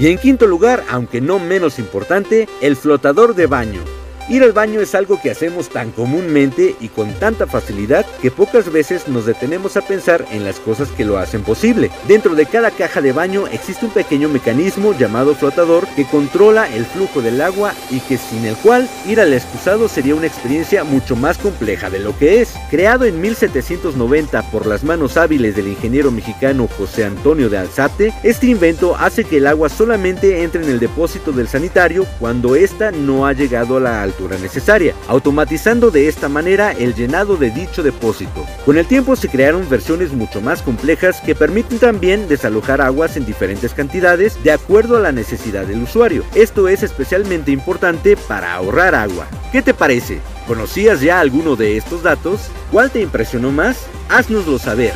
Y 0.00 0.06
en 0.06 0.16
quinto 0.16 0.46
lugar, 0.46 0.82
aunque 0.88 1.20
no 1.20 1.38
menos 1.38 1.78
importante, 1.78 2.48
el 2.62 2.74
flotador 2.74 3.34
de 3.34 3.46
baño. 3.46 3.99
Ir 4.30 4.44
al 4.44 4.52
baño 4.52 4.80
es 4.80 4.94
algo 4.94 5.20
que 5.20 5.32
hacemos 5.32 5.70
tan 5.70 5.90
comúnmente 5.90 6.76
y 6.78 6.86
con 6.86 7.12
tanta 7.14 7.48
facilidad 7.48 8.06
que 8.22 8.30
pocas 8.30 8.70
veces 8.70 9.08
nos 9.08 9.26
detenemos 9.26 9.76
a 9.76 9.80
pensar 9.80 10.24
en 10.30 10.44
las 10.44 10.60
cosas 10.60 10.88
que 10.90 11.04
lo 11.04 11.18
hacen 11.18 11.42
posible. 11.42 11.90
Dentro 12.06 12.36
de 12.36 12.46
cada 12.46 12.70
caja 12.70 13.00
de 13.00 13.10
baño 13.10 13.48
existe 13.48 13.86
un 13.86 13.90
pequeño 13.90 14.28
mecanismo 14.28 14.96
llamado 14.96 15.34
flotador 15.34 15.84
que 15.96 16.04
controla 16.04 16.72
el 16.72 16.84
flujo 16.84 17.22
del 17.22 17.40
agua 17.40 17.74
y 17.90 17.98
que 17.98 18.18
sin 18.18 18.44
el 18.44 18.54
cual 18.54 18.88
ir 19.04 19.20
al 19.20 19.32
excusado 19.32 19.88
sería 19.88 20.14
una 20.14 20.28
experiencia 20.28 20.84
mucho 20.84 21.16
más 21.16 21.36
compleja 21.36 21.90
de 21.90 21.98
lo 21.98 22.16
que 22.16 22.40
es. 22.40 22.54
Creado 22.70 23.06
en 23.06 23.20
1790 23.20 24.42
por 24.52 24.64
las 24.64 24.84
manos 24.84 25.16
hábiles 25.16 25.56
del 25.56 25.66
ingeniero 25.66 26.12
mexicano 26.12 26.68
José 26.78 27.04
Antonio 27.04 27.50
de 27.50 27.58
Alzate, 27.58 28.14
este 28.22 28.46
invento 28.46 28.94
hace 28.94 29.24
que 29.24 29.38
el 29.38 29.48
agua 29.48 29.68
solamente 29.68 30.44
entre 30.44 30.62
en 30.62 30.70
el 30.70 30.78
depósito 30.78 31.32
del 31.32 31.48
sanitario 31.48 32.06
cuando 32.20 32.54
ésta 32.54 32.92
no 32.92 33.26
ha 33.26 33.32
llegado 33.32 33.78
a 33.78 33.80
la 33.80 34.02
altura 34.04 34.19
necesaria, 34.28 34.94
automatizando 35.08 35.90
de 35.90 36.08
esta 36.08 36.28
manera 36.28 36.72
el 36.72 36.94
llenado 36.94 37.36
de 37.36 37.50
dicho 37.50 37.82
depósito. 37.82 38.46
Con 38.64 38.78
el 38.78 38.86
tiempo 38.86 39.16
se 39.16 39.28
crearon 39.28 39.68
versiones 39.68 40.12
mucho 40.12 40.40
más 40.40 40.62
complejas 40.62 41.20
que 41.20 41.34
permiten 41.34 41.78
también 41.78 42.28
desalojar 42.28 42.80
aguas 42.80 43.16
en 43.16 43.26
diferentes 43.26 43.74
cantidades 43.74 44.42
de 44.44 44.52
acuerdo 44.52 44.96
a 44.96 45.00
la 45.00 45.12
necesidad 45.12 45.64
del 45.66 45.82
usuario. 45.82 46.24
Esto 46.34 46.68
es 46.68 46.82
especialmente 46.82 47.50
importante 47.50 48.16
para 48.16 48.54
ahorrar 48.54 48.94
agua. 48.94 49.26
¿Qué 49.52 49.62
te 49.62 49.74
parece? 49.74 50.18
¿Conocías 50.46 51.00
ya 51.00 51.20
alguno 51.20 51.56
de 51.56 51.76
estos 51.76 52.02
datos? 52.02 52.50
¿Cuál 52.70 52.90
te 52.90 53.00
impresionó 53.00 53.50
más? 53.50 53.86
Haznoslo 54.08 54.58
saber. 54.58 54.92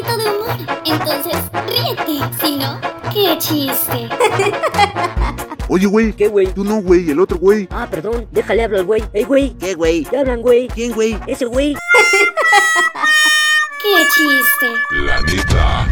Poquitito 0.00 0.16
de 0.16 0.24
humor. 0.30 0.56
Entonces, 0.84 1.36
ríete. 1.66 2.20
Si 2.40 2.56
no, 2.56 2.80
qué 3.12 3.38
chiste. 3.38 4.08
Oye, 5.68 5.86
güey. 5.86 6.12
¿Qué, 6.12 6.28
güey? 6.28 6.46
Tú 6.48 6.64
no, 6.64 6.82
güey, 6.82 7.10
el 7.10 7.20
otro 7.20 7.38
güey. 7.38 7.68
Ah, 7.70 7.86
perdón, 7.90 8.26
déjale 8.30 8.64
hablar 8.64 8.80
al 8.80 8.86
güey. 8.86 9.04
Ey, 9.12 9.24
güey. 9.24 9.50
¿Qué, 9.58 9.74
güey? 9.74 10.04
¿Qué 10.04 10.18
hablan, 10.18 10.40
güey? 10.42 10.68
¿Quién, 10.68 10.92
güey? 10.92 11.18
Ese 11.26 11.44
güey. 11.46 11.74
¡Qué 13.82 14.06
chiste! 14.14 14.66
Planeta 14.90 15.88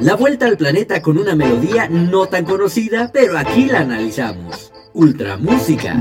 La 0.00 0.16
vuelta 0.16 0.46
al 0.46 0.56
planeta 0.56 1.00
con 1.00 1.16
una 1.16 1.34
melodía 1.34 1.88
no 1.88 2.26
tan 2.26 2.44
conocida, 2.44 3.10
pero 3.12 3.38
aquí 3.38 3.66
la 3.66 3.80
analizamos. 3.80 4.70
Ultra 4.92 5.36
Música. 5.38 5.96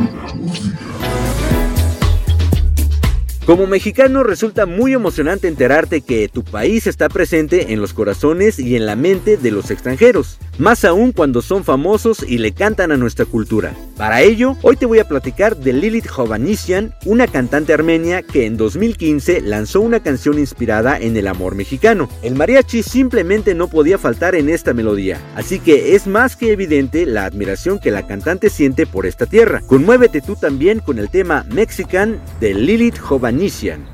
Como 3.45 3.67
mexicano 3.67 4.23
resulta 4.23 4.65
muy 4.65 4.93
emocionante 4.93 5.49
enterarte 5.49 5.99
que 5.99 6.29
tu 6.29 6.45
país 6.45 6.87
está 6.87 7.09
presente 7.09 7.73
en 7.73 7.81
los 7.81 7.93
corazones 7.93 8.57
y 8.57 8.77
en 8.77 8.85
la 8.85 8.95
mente 8.95 9.35
de 9.35 9.51
los 9.51 9.69
extranjeros, 9.69 10.39
más 10.57 10.85
aún 10.85 11.11
cuando 11.11 11.41
son 11.41 11.63
famosos 11.63 12.23
y 12.27 12.37
le 12.37 12.51
cantan 12.51 12.91
a 12.91 12.97
nuestra 12.97 13.25
cultura. 13.25 13.73
Para 13.97 14.21
ello, 14.21 14.55
hoy 14.61 14.75
te 14.75 14.85
voy 14.85 14.99
a 14.99 15.07
platicar 15.07 15.55
de 15.57 15.73
Lilith 15.73 16.09
Hovanisian, 16.15 16.93
una 17.05 17.27
cantante 17.27 17.73
armenia 17.73 18.21
que 18.21 18.45
en 18.45 18.57
2015 18.57 19.41
lanzó 19.41 19.81
una 19.81 20.01
canción 20.01 20.39
inspirada 20.39 20.97
en 20.97 21.17
el 21.17 21.27
amor 21.27 21.55
mexicano. 21.55 22.09
El 22.21 22.35
mariachi 22.35 22.83
simplemente 22.83 23.55
no 23.55 23.67
podía 23.67 23.97
faltar 23.97 24.35
en 24.35 24.49
esta 24.49 24.73
melodía, 24.73 25.19
así 25.35 25.59
que 25.59 25.95
es 25.95 26.07
más 26.07 26.35
que 26.35 26.51
evidente 26.51 27.05
la 27.05 27.25
admiración 27.25 27.79
que 27.79 27.91
la 27.91 28.07
cantante 28.07 28.49
siente 28.49 28.85
por 28.85 29.05
esta 29.05 29.25
tierra. 29.25 29.61
Conmuévete 29.67 30.21
tú 30.21 30.35
también 30.35 30.79
con 30.79 30.99
el 30.99 31.09
tema 31.09 31.45
Mexican 31.49 32.19
de 32.39 32.53
Lilith 32.53 32.99
Hovanisian 33.09 33.93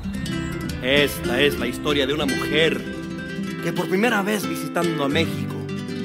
esta 0.82 1.40
es 1.42 1.58
la 1.58 1.66
historia 1.66 2.06
de 2.06 2.14
una 2.14 2.24
mujer 2.24 2.80
que 3.62 3.72
por 3.72 3.88
primera 3.88 4.22
vez 4.22 4.48
visitando 4.48 5.04
a 5.04 5.08
México, 5.10 5.54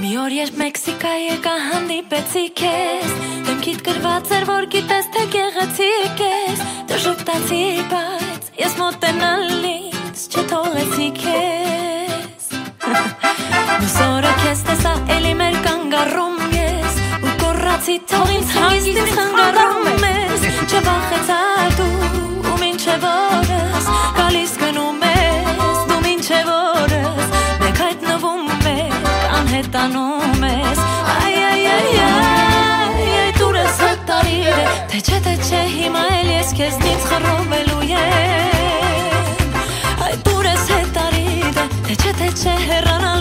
Մի 0.00 0.10
օր 0.20 0.32
երբ 0.36 0.58
Մեքսիկայի 0.60 1.24
եկա 1.30 1.54
հանդիպեցի 1.64 2.42
քեզ 2.60 3.14
Դեմքիդ 3.46 3.80
գրված 3.86 4.32
էր 4.36 4.44
որ 4.50 4.66
գիտես 4.74 5.08
թե 5.14 5.22
գեղեցիկ 5.36 6.20
ես 6.26 6.62
Դու 6.90 7.00
շուտացի 7.06 7.62
բայց 7.94 8.50
ես 8.60 8.76
մոտենալից 8.82 10.26
չթողեցի 10.28 11.08
քեզ 11.22 12.50
Մուսորը 13.80 14.34
քեզ 14.44 14.64
տեսա 14.68 14.94
էլի 15.16 15.34
մեր 15.40 15.58
կանգառում 15.68 16.38
ես 16.58 17.00
Ու 17.16 17.34
կորացի 17.46 17.96
թող 18.12 18.36
ինձ 18.36 18.54
հանգիստ 18.58 18.92
ինձ 18.92 19.16
խանգարում 19.16 19.90
ես 20.04 20.48
Չվախեցար 20.68 21.76
դու 21.80 21.92
ու 22.50 22.56
մինչև 22.64 23.29
Գալիս 24.20 24.56
գնում 24.64 25.04
ես 25.10 25.84
դու 25.90 26.00
մինչև 26.06 26.54
օրս 26.56 27.36
Մեկ 27.64 27.84
հայտնվում 27.86 28.40
հետանում 29.50 30.44
ես 30.46 30.80
Այ 31.12 31.34
այ 31.50 31.64
այ 31.70 31.98
այ 32.04 33.10
այ 33.22 33.32
դուրս 33.38 33.80
հտարիր 33.84 34.48
է 34.54 34.64
Թե 34.92 35.00
չէ 35.04 35.18
թե 35.26 35.34
չէ 35.44 35.62
հիմա 35.74 36.04
էլ 36.16 36.32
ես 36.36 36.52
քեզնից 36.60 37.06
խռովելու 37.12 37.84
եմ 38.00 39.56
Այ 40.08 40.14
դուրս 40.28 40.66
հտարիր 40.74 41.64
է 41.64 41.66
Թե 41.88 41.98
չէ 42.02 42.12
թե 42.22 42.30
չէ 42.40 42.54
հեռանալու 42.70 43.19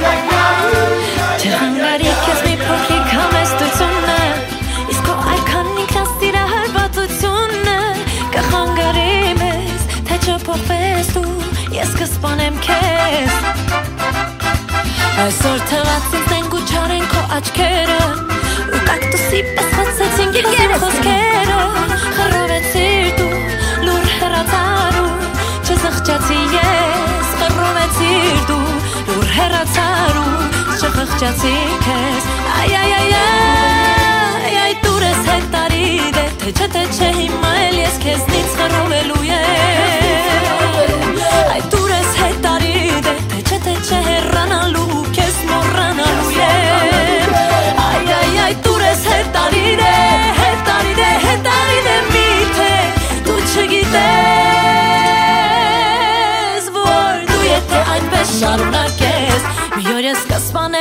yeah. 0.00 0.29
Քեզ 13.20 13.34
Այսօր 15.20 15.58
թվաց 15.68 16.12
ինձ 16.16 16.30
են 16.36 16.46
գուչարեն 16.52 17.02
քո 17.12 17.22
աչքերը 17.36 17.98
Ու 18.70 18.80
կակտուսի 18.86 19.40
պես 19.56 19.72
խոցեցին 19.76 20.30
քեզ 20.36 20.72
խոսքերը 20.84 21.58
Խռովեցիր 22.16 23.10
դու 23.18 23.40
լուր 23.86 24.06
հեռացար 24.14 24.94
ու 25.02 25.10
չզղջացի 25.66 26.40
ես 26.54 27.28
Խռովեցիր 27.42 28.40
դու 28.50 28.62
լուր 29.10 29.28
հեռացար 29.36 30.14
ու 30.22 30.32
չխղճացի 30.78 31.54
քեզ 31.84 32.22
Այ 32.60 32.72
այ 32.80 32.90
այ 33.00 33.12
այ 33.20 34.56
այ 34.64 34.72
դուր 34.86 35.02
ես 35.10 35.20
հետարի 35.28 35.92
դե 36.16 36.26
թե 36.40 36.50
չէ 36.56 36.66
թե 36.76 36.84
չէ 36.96 37.10
հիմա 37.20 37.52
էլ 37.66 37.76
ես 37.82 38.00
քեզնից 38.06 38.50
խռովելու 38.62 39.22
եմ 39.36 40.10
Այ 41.50 41.62
դուր 41.74 41.90
ես 41.98 42.10
հետարի 42.22 42.59
Այ 48.50 48.56
դուրս 48.66 49.02
հերտարին 49.06 49.80
է, 49.86 49.90
հերտարին 50.34 51.00
է, 51.04 51.10
հերտարին 51.24 51.86
է 51.90 51.92
միթե 52.08 52.72
դու 53.28 53.36
չգիտես 53.44 53.86
որ 56.74 57.22
դու 57.30 57.44
եթե 57.46 57.84
այնպես 57.94 58.34
շարունակես 58.40 59.40
մի 59.76 59.86
օր 59.94 60.04
ես 60.08 60.20
կսպանեմ 60.32 60.79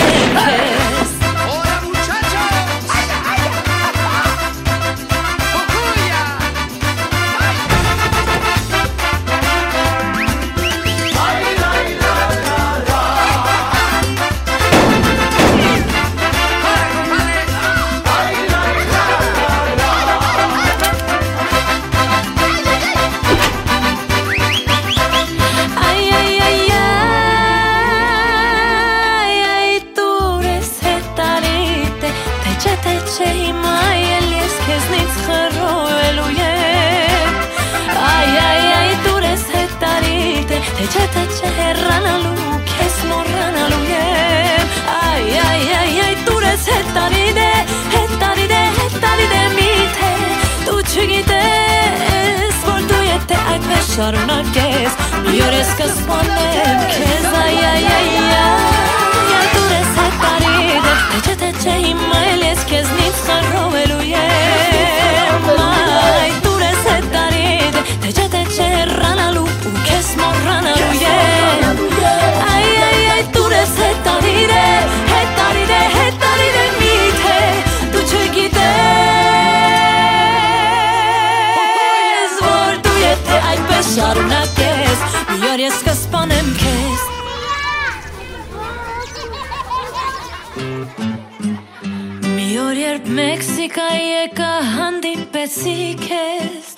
երբ 92.99 93.11
Մեքսիկայի 93.15 94.07
եկա 94.09 94.47
հանդիպեցի 94.75 95.75
քեզ 96.01 96.71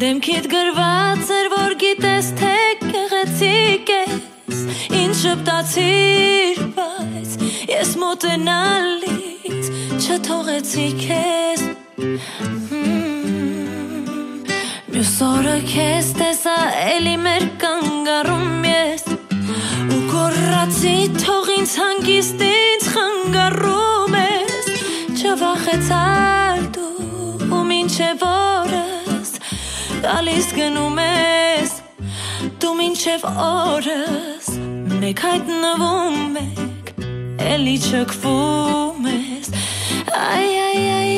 Դեմքիդ 0.00 0.46
գրված 0.52 1.30
էր 1.36 1.48
որ 1.52 1.74
գիտես 1.80 2.28
թե 2.38 2.52
գեղեցիկ 2.82 3.90
ես 3.94 4.60
Ինչ 5.00 5.16
շպտացիր 5.22 6.60
բայց 6.76 7.34
ես 7.72 7.90
մոտենալից 8.02 9.70
չթողեցի 10.06 10.86
քեզ 11.02 11.66
Մյուս 14.92 15.16
օրը 15.30 15.58
քեզ 15.72 16.12
տեսա 16.20 16.56
էլի 16.94 17.16
մեր 17.26 17.50
կանգառում 17.64 18.70
ես 18.70 19.10
Ու 19.96 20.00
կորացի 20.14 20.96
թող 21.24 21.52
ինձ 21.58 21.76
հանգիստ 21.82 22.48
ինձ 22.52 22.90
խանգարում 22.94 23.95
Չվախեցար 25.36 26.60
դու 26.72 27.48
ու 27.52 27.58
մինչև 27.68 28.22
օրս 28.24 29.32
Գալիս 30.00 30.46
գնում 30.56 31.00
ես 31.02 31.74
Դու 32.62 32.70
մինչև 32.78 33.26
օրս 33.44 34.48
Մեկ 35.02 35.20
հայտնվում 35.26 36.40
եք 36.40 36.94
Էլի 37.50 37.76
չքվում 37.90 39.10
ես 39.12 39.52
Այ 40.22 40.48
այ 40.70 40.72
այ 40.72 40.88
այ 40.96 41.15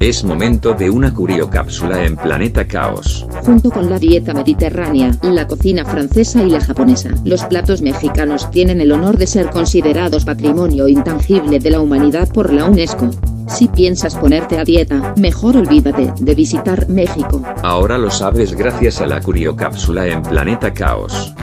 Es 0.00 0.24
momento 0.24 0.72
de 0.72 0.88
una 0.88 1.12
curiocápsula 1.12 2.04
en 2.06 2.16
Planeta 2.16 2.66
Caos. 2.66 3.26
Junto 3.44 3.70
con 3.70 3.90
la 3.90 3.98
dieta 3.98 4.32
mediterránea, 4.32 5.14
la 5.22 5.46
cocina 5.46 5.84
francesa 5.84 6.42
y 6.42 6.48
la 6.48 6.60
japonesa, 6.62 7.10
los 7.22 7.44
platos 7.44 7.82
mexicanos 7.82 8.50
tienen 8.50 8.80
el 8.80 8.92
honor 8.92 9.18
de 9.18 9.26
ser 9.26 9.50
considerados 9.50 10.24
patrimonio 10.24 10.88
intangible 10.88 11.58
de 11.58 11.70
la 11.70 11.80
humanidad 11.80 12.32
por 12.32 12.50
la 12.50 12.64
UNESCO. 12.64 13.10
Si 13.46 13.68
piensas 13.68 14.14
ponerte 14.14 14.58
a 14.58 14.64
dieta, 14.64 15.12
mejor 15.18 15.58
olvídate 15.58 16.14
de 16.18 16.34
visitar 16.34 16.88
México. 16.88 17.42
Ahora 17.62 17.98
lo 17.98 18.10
sabes 18.10 18.54
gracias 18.54 19.02
a 19.02 19.06
la 19.06 19.20
curiocápsula 19.20 20.06
en 20.06 20.22
Planeta 20.22 20.72
Caos. 20.72 21.34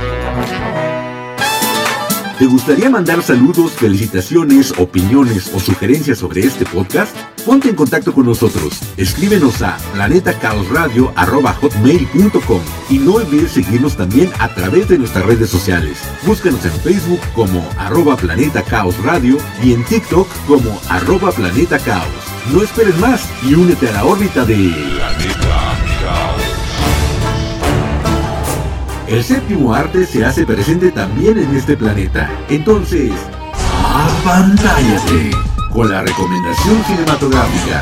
¿Te 2.42 2.48
gustaría 2.48 2.90
mandar 2.90 3.22
saludos, 3.22 3.74
felicitaciones, 3.74 4.74
opiniones 4.80 5.54
o 5.54 5.60
sugerencias 5.60 6.18
sobre 6.18 6.42
este 6.42 6.66
podcast? 6.66 7.16
Ponte 7.46 7.70
en 7.70 7.76
contacto 7.76 8.16
con 8.16 8.26
nosotros. 8.26 8.80
Escríbenos 8.98 9.62
a 9.62 9.78
planetacaosradio.com 9.94 12.62
y 12.90 12.98
no 12.98 13.14
olvides 13.14 13.52
seguirnos 13.52 13.96
también 13.96 14.32
a 14.40 14.52
través 14.56 14.88
de 14.88 14.98
nuestras 14.98 15.24
redes 15.24 15.52
sociales. 15.52 16.00
Búscanos 16.26 16.66
en 16.66 16.72
Facebook 16.72 17.20
como 17.36 17.64
arroba 17.78 18.18
Planeta 18.18 18.64
Radio 19.04 19.38
y 19.62 19.74
en 19.74 19.86
TikTok 19.86 20.28
como 20.48 20.82
arroba 20.90 21.32
Planeta 21.32 21.78
Caos. 21.78 22.08
No 22.52 22.64
esperes 22.64 22.98
más 22.98 23.30
y 23.44 23.54
únete 23.54 23.88
a 23.90 23.92
la 23.92 24.04
órbita 24.04 24.46
de 24.46 24.56
Planeta 24.56 25.78
Caos. 26.02 26.31
El 29.12 29.26
séptimo 29.26 29.74
arte 29.74 30.06
se 30.06 30.24
hace 30.24 30.46
presente 30.46 30.90
también 30.90 31.38
en 31.38 31.54
este 31.54 31.76
planeta. 31.76 32.32
Entonces, 32.48 33.12
apantállate 33.86 35.32
con 35.70 35.90
la 35.90 36.02
recomendación 36.02 36.82
cinematográfica. 36.86 37.82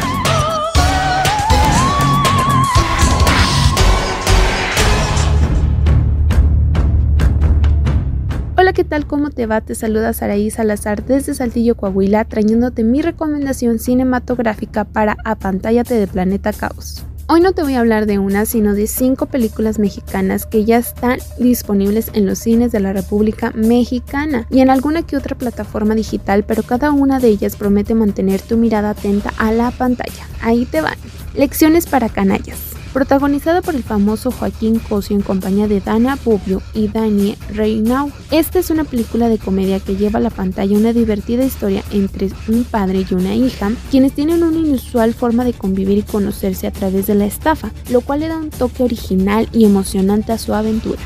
Hola, 8.57 8.73
¿qué 8.73 8.83
tal? 8.83 9.05
¿Cómo 9.05 9.29
te 9.29 9.45
va? 9.45 9.61
Te 9.61 9.75
saluda 9.75 10.13
Saraí 10.13 10.49
Salazar 10.49 11.05
desde 11.05 11.35
Saltillo, 11.35 11.77
Coahuila, 11.77 12.25
trayéndote 12.25 12.83
mi 12.83 13.03
recomendación 13.03 13.77
cinematográfica 13.77 14.83
para 14.85 15.15
Apantállate 15.23 15.93
de 15.93 16.07
Planeta 16.07 16.53
Caos. 16.53 17.05
Hoy 17.31 17.41
no 17.41 17.53
te 17.53 17.61
voy 17.61 17.75
a 17.75 17.81
hablar 17.81 18.07
de 18.07 18.17
una, 18.17 18.47
sino 18.47 18.73
de 18.73 18.87
cinco 18.87 19.27
películas 19.27 19.77
mexicanas 19.77 20.47
que 20.47 20.65
ya 20.65 20.77
están 20.77 21.19
disponibles 21.37 22.09
en 22.13 22.25
los 22.25 22.39
cines 22.39 22.71
de 22.71 22.79
la 22.79 22.91
República 22.91 23.51
Mexicana 23.53 24.47
y 24.49 24.61
en 24.61 24.71
alguna 24.71 25.03
que 25.03 25.15
otra 25.15 25.37
plataforma 25.37 25.93
digital, 25.93 26.43
pero 26.43 26.63
cada 26.63 26.89
una 26.89 27.19
de 27.19 27.27
ellas 27.27 27.55
promete 27.55 27.93
mantener 27.93 28.41
tu 28.41 28.57
mirada 28.57 28.89
atenta 28.89 29.31
a 29.37 29.51
la 29.51 29.69
pantalla. 29.69 30.25
Ahí 30.41 30.65
te 30.65 30.81
van. 30.81 30.97
Lecciones 31.35 31.85
para 31.85 32.09
canallas 32.09 32.68
protagonizada 32.93 33.61
por 33.61 33.75
el 33.75 33.83
famoso 33.83 34.31
Joaquín 34.31 34.79
Cosio 34.79 35.15
en 35.15 35.21
compañía 35.21 35.67
de 35.67 35.79
Dana 35.79 36.17
Bobbio 36.23 36.61
y 36.73 36.87
Daniel 36.87 37.37
Reynau. 37.53 38.11
Esta 38.31 38.59
es 38.59 38.69
una 38.69 38.83
película 38.83 39.29
de 39.29 39.37
comedia 39.37 39.79
que 39.79 39.95
lleva 39.95 40.19
a 40.19 40.21
la 40.21 40.29
pantalla 40.29 40.77
una 40.77 40.93
divertida 40.93 41.43
historia 41.43 41.83
entre 41.91 42.29
un 42.47 42.63
padre 42.63 43.05
y 43.09 43.13
una 43.13 43.35
hija, 43.35 43.71
quienes 43.91 44.13
tienen 44.13 44.43
una 44.43 44.57
inusual 44.57 45.13
forma 45.13 45.43
de 45.43 45.53
convivir 45.53 45.97
y 45.99 46.03
conocerse 46.03 46.67
a 46.67 46.71
través 46.71 47.07
de 47.07 47.15
la 47.15 47.25
estafa, 47.25 47.71
lo 47.89 48.01
cual 48.01 48.21
le 48.21 48.27
da 48.27 48.37
un 48.37 48.49
toque 48.49 48.83
original 48.83 49.47
y 49.53 49.65
emocionante 49.65 50.31
a 50.31 50.37
su 50.37 50.53
aventura. 50.53 50.99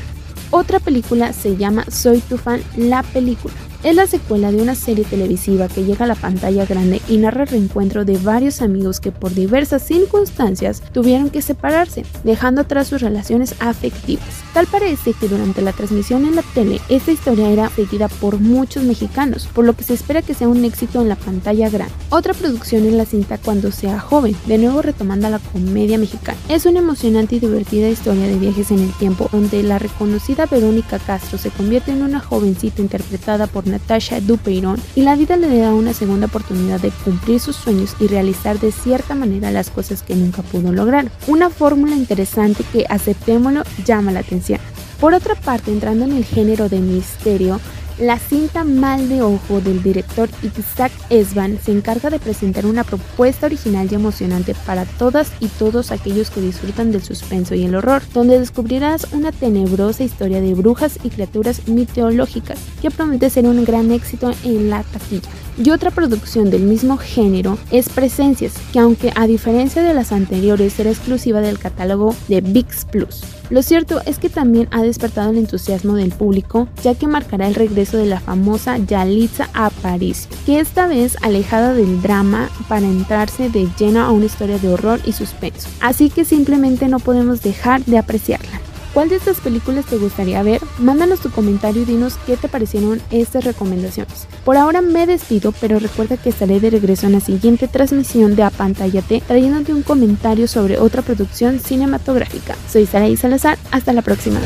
Otra 0.50 0.78
película 0.78 1.32
se 1.32 1.56
llama 1.56 1.84
Soy 1.90 2.20
tu 2.20 2.38
fan, 2.38 2.62
la 2.76 3.02
película. 3.02 3.54
Es 3.84 3.94
la 3.94 4.06
secuela 4.06 4.50
de 4.50 4.62
una 4.62 4.74
serie 4.74 5.04
televisiva 5.04 5.68
que 5.68 5.84
llega 5.84 6.06
a 6.06 6.08
la 6.08 6.14
pantalla 6.14 6.64
grande 6.64 7.02
y 7.06 7.18
narra 7.18 7.42
el 7.42 7.48
reencuentro 7.48 8.06
de 8.06 8.16
varios 8.16 8.62
amigos 8.62 8.98
que 8.98 9.12
por 9.12 9.34
diversas 9.34 9.82
circunstancias 9.82 10.82
tuvieron 10.94 11.28
que 11.28 11.42
separarse, 11.42 12.06
dejando 12.24 12.62
atrás 12.62 12.88
sus 12.88 13.02
relaciones 13.02 13.54
afectivas. 13.60 14.24
Tal 14.54 14.66
parece 14.68 15.12
que 15.12 15.28
durante 15.28 15.60
la 15.60 15.72
transmisión 15.72 16.24
en 16.24 16.34
la 16.34 16.42
tele, 16.54 16.80
esta 16.88 17.12
historia 17.12 17.50
era 17.50 17.68
seguida 17.68 18.08
por 18.08 18.40
muchos 18.40 18.84
mexicanos, 18.84 19.48
por 19.52 19.66
lo 19.66 19.74
que 19.74 19.84
se 19.84 19.92
espera 19.92 20.22
que 20.22 20.32
sea 20.32 20.48
un 20.48 20.64
éxito 20.64 21.02
en 21.02 21.10
la 21.10 21.16
pantalla 21.16 21.68
grande. 21.68 21.92
Otra 22.08 22.32
producción 22.32 22.86
es 22.86 22.94
la 22.94 23.04
cinta 23.04 23.36
Cuando 23.36 23.70
sea 23.70 24.00
joven, 24.00 24.34
de 24.46 24.56
nuevo 24.56 24.80
retomando 24.80 25.28
la 25.28 25.40
comedia 25.40 25.98
mexicana. 25.98 26.38
Es 26.48 26.64
una 26.64 26.78
emocionante 26.78 27.36
y 27.36 27.40
divertida 27.40 27.90
historia 27.90 28.28
de 28.28 28.38
viajes 28.38 28.70
en 28.70 28.78
el 28.78 28.92
tiempo, 28.94 29.28
donde 29.30 29.62
la 29.62 29.78
reconocida 29.78 30.46
Verónica 30.46 30.98
Castro 31.00 31.36
se 31.36 31.50
convierte 31.50 31.90
en 31.90 32.02
una 32.02 32.20
jovencita 32.20 32.80
interpretada 32.80 33.46
por 33.46 33.73
Natasha 33.74 34.20
Dupeyron 34.20 34.80
y 34.94 35.02
la 35.02 35.16
vida 35.16 35.36
le 35.36 35.58
da 35.58 35.74
una 35.74 35.92
segunda 35.92 36.26
oportunidad 36.26 36.80
de 36.80 36.90
cumplir 37.04 37.40
sus 37.40 37.56
sueños 37.56 37.96
y 37.98 38.06
realizar 38.06 38.60
de 38.60 38.70
cierta 38.70 39.14
manera 39.14 39.50
las 39.50 39.70
cosas 39.70 40.02
que 40.02 40.14
nunca 40.14 40.42
pudo 40.42 40.72
lograr. 40.72 41.10
Una 41.26 41.50
fórmula 41.50 41.96
interesante 41.96 42.64
que, 42.72 42.86
aceptémoslo, 42.88 43.64
llama 43.84 44.12
la 44.12 44.20
atención. 44.20 44.60
Por 45.00 45.12
otra 45.12 45.34
parte, 45.34 45.72
entrando 45.72 46.04
en 46.04 46.12
el 46.12 46.24
género 46.24 46.68
de 46.68 46.78
misterio, 46.78 47.60
la 47.98 48.18
cinta 48.18 48.64
Mal 48.64 49.08
de 49.08 49.22
Ojo 49.22 49.60
del 49.60 49.82
director 49.82 50.28
Isaac 50.42 50.92
Esban 51.10 51.58
se 51.62 51.72
encarga 51.72 52.10
de 52.10 52.18
presentar 52.18 52.66
una 52.66 52.82
propuesta 52.82 53.46
original 53.46 53.88
y 53.90 53.94
emocionante 53.94 54.54
para 54.66 54.84
todas 54.84 55.32
y 55.40 55.46
todos 55.46 55.92
aquellos 55.92 56.30
que 56.30 56.40
disfrutan 56.40 56.90
del 56.90 57.02
suspenso 57.02 57.54
y 57.54 57.64
el 57.64 57.74
horror, 57.74 58.02
donde 58.12 58.38
descubrirás 58.38 59.06
una 59.12 59.30
tenebrosa 59.30 60.02
historia 60.02 60.40
de 60.40 60.54
brujas 60.54 60.98
y 61.04 61.10
criaturas 61.10 61.68
mitológicas 61.68 62.58
que 62.82 62.90
promete 62.90 63.30
ser 63.30 63.46
un 63.46 63.64
gran 63.64 63.90
éxito 63.92 64.32
en 64.44 64.70
la 64.70 64.82
taquilla. 64.82 65.30
Y 65.56 65.70
otra 65.70 65.90
producción 65.90 66.50
del 66.50 66.62
mismo 66.62 66.96
género 66.96 67.58
es 67.70 67.88
Presencias, 67.88 68.54
que 68.72 68.80
aunque 68.80 69.12
a 69.14 69.26
diferencia 69.26 69.82
de 69.82 69.94
las 69.94 70.10
anteriores 70.10 70.72
será 70.72 70.90
exclusiva 70.90 71.40
del 71.40 71.58
catálogo 71.60 72.14
de 72.28 72.40
VIX 72.40 72.84
Plus. 72.86 73.22
Lo 73.50 73.62
cierto 73.62 74.00
es 74.06 74.18
que 74.18 74.28
también 74.28 74.68
ha 74.72 74.82
despertado 74.82 75.30
el 75.30 75.38
entusiasmo 75.38 75.94
del 75.94 76.10
público, 76.10 76.66
ya 76.82 76.94
que 76.94 77.06
marcará 77.06 77.46
el 77.46 77.54
regreso 77.54 77.98
de 77.98 78.06
la 78.06 78.18
famosa 78.18 78.78
Yalitza 78.78 79.48
París, 79.82 80.28
que 80.44 80.58
esta 80.58 80.88
vez 80.88 81.16
alejada 81.22 81.74
del 81.74 82.02
drama 82.02 82.48
para 82.68 82.86
entrarse 82.86 83.50
de 83.50 83.68
lleno 83.78 84.00
a 84.00 84.10
una 84.10 84.24
historia 84.24 84.58
de 84.58 84.68
horror 84.68 85.00
y 85.04 85.12
suspenso. 85.12 85.68
Así 85.80 86.10
que 86.10 86.24
simplemente 86.24 86.88
no 86.88 86.98
podemos 86.98 87.42
dejar 87.42 87.84
de 87.84 87.98
apreciarla. 87.98 88.60
¿Cuál 88.94 89.08
de 89.08 89.16
estas 89.16 89.40
películas 89.40 89.86
te 89.86 89.96
gustaría 89.96 90.40
ver? 90.44 90.62
Mándanos 90.78 91.18
tu 91.18 91.28
comentario 91.28 91.82
y 91.82 91.84
dinos 91.84 92.16
qué 92.26 92.36
te 92.36 92.48
parecieron 92.48 93.02
estas 93.10 93.44
recomendaciones. 93.44 94.28
Por 94.44 94.56
ahora 94.56 94.82
me 94.82 95.04
despido, 95.08 95.52
pero 95.60 95.80
recuerda 95.80 96.16
que 96.16 96.28
estaré 96.28 96.60
de 96.60 96.70
regreso 96.70 97.06
en 97.06 97.12
la 97.14 97.20
siguiente 97.20 97.66
transmisión 97.66 98.36
de 98.36 98.44
Apantállate 98.44 99.20
trayéndote 99.26 99.74
un 99.74 99.82
comentario 99.82 100.46
sobre 100.46 100.78
otra 100.78 101.02
producción 101.02 101.58
cinematográfica. 101.58 102.54
Soy 102.70 102.86
Saraí 102.86 103.16
Salazar, 103.16 103.58
hasta 103.72 103.92
la 103.92 104.02
próxima. 104.02 104.38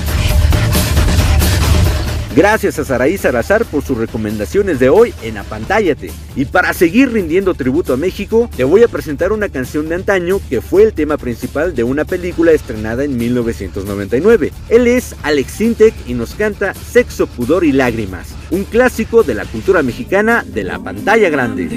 Gracias 2.39 2.79
a 2.79 2.85
Saraí 2.85 3.19
Salazar 3.19 3.65
por 3.65 3.83
sus 3.83 3.99
recomendaciones 3.99 4.79
de 4.79 4.89
hoy 4.89 5.13
en 5.25 5.39
Apantállate. 5.39 6.13
Y 6.37 6.45
para 6.45 6.73
seguir 6.73 7.11
rindiendo 7.11 7.53
tributo 7.55 7.95
a 7.95 7.97
México, 7.97 8.49
te 8.57 8.63
voy 8.63 8.85
a 8.85 8.89
presentar 8.89 9.33
una 9.33 9.49
canción 9.49 9.89
de 9.89 9.97
antaño 9.97 10.41
que 10.49 10.61
fue 10.61 10.85
el 10.85 10.93
tema 10.93 11.17
principal 11.17 11.75
de 11.75 11.83
una 11.83 12.05
película 12.05 12.53
estrenada 12.53 13.03
en 13.03 13.17
1999. 13.17 14.53
Él 14.69 14.87
es 14.87 15.17
Alex 15.25 15.51
Sintek 15.51 15.95
y 16.07 16.15
nos 16.15 16.37
canta 16.37 16.75
Sexo, 16.75 17.27
Pudor 17.27 17.65
y 17.65 17.73
Lágrimas, 17.73 18.29
un 18.53 18.63
clásico 18.63 19.25
de 19.25 19.35
la 19.35 19.45
cultura 19.45 19.83
mexicana 19.83 20.45
de 20.47 20.63
la 20.63 20.79
pantalla 20.79 21.31
grande. 21.31 21.69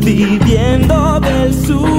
viviendo 0.00 1.20
del 1.20 1.52
sur. 1.52 1.93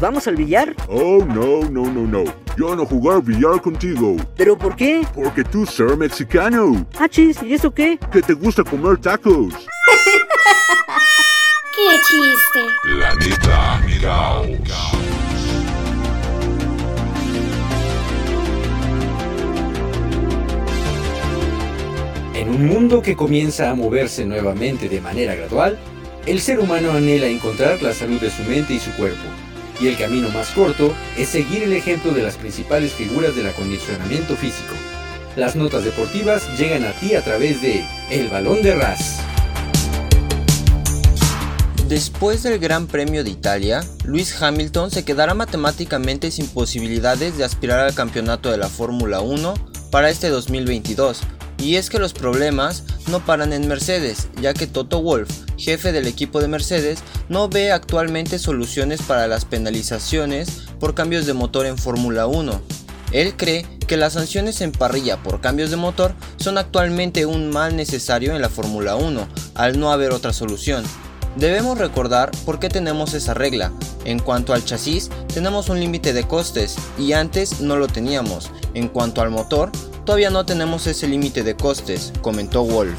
¿Vamos 0.00 0.26
al 0.28 0.36
billar? 0.36 0.74
Oh, 0.88 1.24
no, 1.24 1.68
no, 1.68 1.90
no, 1.90 2.06
no. 2.06 2.24
Yo 2.56 2.74
no 2.74 2.86
jugar 2.86 3.22
billar 3.22 3.60
contigo. 3.60 4.16
¿Pero 4.36 4.56
por 4.56 4.74
qué? 4.76 5.06
Porque 5.14 5.44
tú 5.44 5.66
ser 5.66 5.96
mexicano. 5.96 6.86
Ah, 6.98 7.08
chis, 7.08 7.42
¿y 7.42 7.54
eso 7.54 7.72
qué? 7.72 7.98
Que 8.10 8.22
te 8.22 8.32
gusta 8.32 8.62
comer 8.64 8.98
tacos. 8.98 9.54
¡Qué 11.74 12.00
chiste! 12.08 12.66
La 12.84 13.14
neta 13.14 13.80
En 22.38 22.50
un 22.50 22.66
mundo 22.66 23.02
que 23.02 23.16
comienza 23.16 23.68
a 23.68 23.74
moverse 23.74 24.24
nuevamente 24.24 24.88
de 24.88 25.00
manera 25.00 25.34
gradual, 25.34 25.76
el 26.24 26.40
ser 26.40 26.60
humano 26.60 26.92
anhela 26.92 27.26
encontrar 27.26 27.82
la 27.82 27.92
salud 27.92 28.20
de 28.20 28.30
su 28.30 28.44
mente 28.44 28.74
y 28.74 28.78
su 28.78 28.92
cuerpo 28.92 29.24
y 29.80 29.88
el 29.88 29.96
camino 29.96 30.28
más 30.30 30.50
corto 30.50 30.94
es 31.16 31.30
seguir 31.30 31.64
el 31.64 31.72
ejemplo 31.72 32.12
de 32.12 32.22
las 32.22 32.36
principales 32.36 32.92
figuras 32.92 33.34
del 33.34 33.48
acondicionamiento 33.48 34.36
físico. 34.36 34.72
Las 35.34 35.56
notas 35.56 35.82
deportivas 35.82 36.56
llegan 36.56 36.84
a 36.84 36.92
ti 36.92 37.16
a 37.16 37.24
través 37.24 37.60
de 37.60 37.84
El 38.08 38.28
Balón 38.28 38.62
de 38.62 38.76
Ras. 38.76 39.18
Después 41.88 42.44
del 42.44 42.60
Gran 42.60 42.86
Premio 42.86 43.24
de 43.24 43.30
Italia, 43.30 43.84
Lewis 44.04 44.40
Hamilton 44.40 44.92
se 44.92 45.04
quedará 45.04 45.34
matemáticamente 45.34 46.30
sin 46.30 46.46
posibilidades 46.46 47.36
de 47.36 47.42
aspirar 47.42 47.80
al 47.80 47.94
campeonato 47.94 48.52
de 48.52 48.58
la 48.58 48.68
Fórmula 48.68 49.22
1 49.22 49.54
para 49.90 50.08
este 50.08 50.28
2022, 50.28 51.22
y 51.58 51.76
es 51.76 51.90
que 51.90 51.98
los 51.98 52.12
problemas 52.12 52.84
no 53.08 53.24
paran 53.24 53.52
en 53.52 53.68
Mercedes, 53.68 54.28
ya 54.40 54.54
que 54.54 54.66
Toto 54.66 55.02
Wolff, 55.02 55.30
jefe 55.56 55.92
del 55.92 56.06
equipo 56.06 56.40
de 56.40 56.48
Mercedes, 56.48 57.00
no 57.28 57.48
ve 57.48 57.72
actualmente 57.72 58.38
soluciones 58.38 59.02
para 59.02 59.26
las 59.26 59.44
penalizaciones 59.44 60.64
por 60.78 60.94
cambios 60.94 61.26
de 61.26 61.34
motor 61.34 61.66
en 61.66 61.78
Fórmula 61.78 62.26
1. 62.26 62.60
Él 63.12 63.34
cree 63.36 63.66
que 63.86 63.96
las 63.96 64.12
sanciones 64.12 64.60
en 64.60 64.72
parrilla 64.72 65.16
por 65.22 65.40
cambios 65.40 65.70
de 65.70 65.76
motor 65.76 66.14
son 66.36 66.58
actualmente 66.58 67.26
un 67.26 67.50
mal 67.50 67.74
necesario 67.74 68.34
en 68.34 68.42
la 68.42 68.50
Fórmula 68.50 68.96
1, 68.96 69.26
al 69.54 69.80
no 69.80 69.90
haber 69.90 70.12
otra 70.12 70.32
solución. 70.32 70.84
Debemos 71.36 71.78
recordar 71.78 72.30
por 72.44 72.58
qué 72.58 72.68
tenemos 72.68 73.14
esa 73.14 73.32
regla. 73.32 73.72
En 74.04 74.18
cuanto 74.18 74.52
al 74.52 74.64
chasis, 74.64 75.08
tenemos 75.32 75.68
un 75.68 75.78
límite 75.78 76.12
de 76.12 76.26
costes 76.26 76.76
y 76.98 77.12
antes 77.12 77.60
no 77.60 77.76
lo 77.76 77.86
teníamos. 77.86 78.50
En 78.74 78.88
cuanto 78.88 79.22
al 79.22 79.30
motor, 79.30 79.70
todavía 80.08 80.30
no 80.30 80.46
tenemos 80.46 80.86
ese 80.86 81.06
límite 81.06 81.42
de 81.42 81.54
costes, 81.54 82.14
comentó 82.22 82.64
Wolf. 82.64 82.98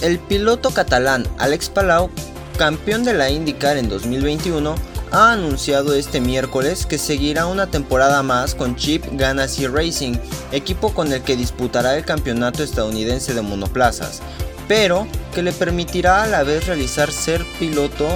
El 0.00 0.18
piloto 0.18 0.70
catalán 0.70 1.28
Alex 1.36 1.68
Palau, 1.68 2.08
campeón 2.56 3.04
de 3.04 3.12
la 3.12 3.28
IndyCar 3.28 3.76
en 3.76 3.90
2021, 3.90 4.76
ha 5.10 5.32
anunciado 5.32 5.94
este 5.94 6.22
miércoles 6.22 6.86
que 6.86 6.96
seguirá 6.96 7.44
una 7.44 7.66
temporada 7.66 8.22
más 8.22 8.54
con 8.54 8.76
Chip 8.76 9.04
Ganassi 9.12 9.66
Racing, 9.66 10.14
equipo 10.52 10.94
con 10.94 11.12
el 11.12 11.20
que 11.20 11.36
disputará 11.36 11.98
el 11.98 12.06
campeonato 12.06 12.62
estadounidense 12.62 13.34
de 13.34 13.42
monoplazas, 13.42 14.22
pero 14.66 15.06
que 15.32 15.42
le 15.42 15.52
permitirá 15.52 16.22
a 16.22 16.26
la 16.26 16.42
vez 16.42 16.66
realizar 16.66 17.10
ser 17.10 17.44
piloto 17.58 18.06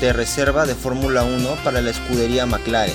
de 0.00 0.12
reserva 0.12 0.66
de 0.66 0.74
Fórmula 0.74 1.24
1 1.24 1.56
para 1.64 1.80
la 1.80 1.90
escudería 1.90 2.46
McLaren. 2.46 2.94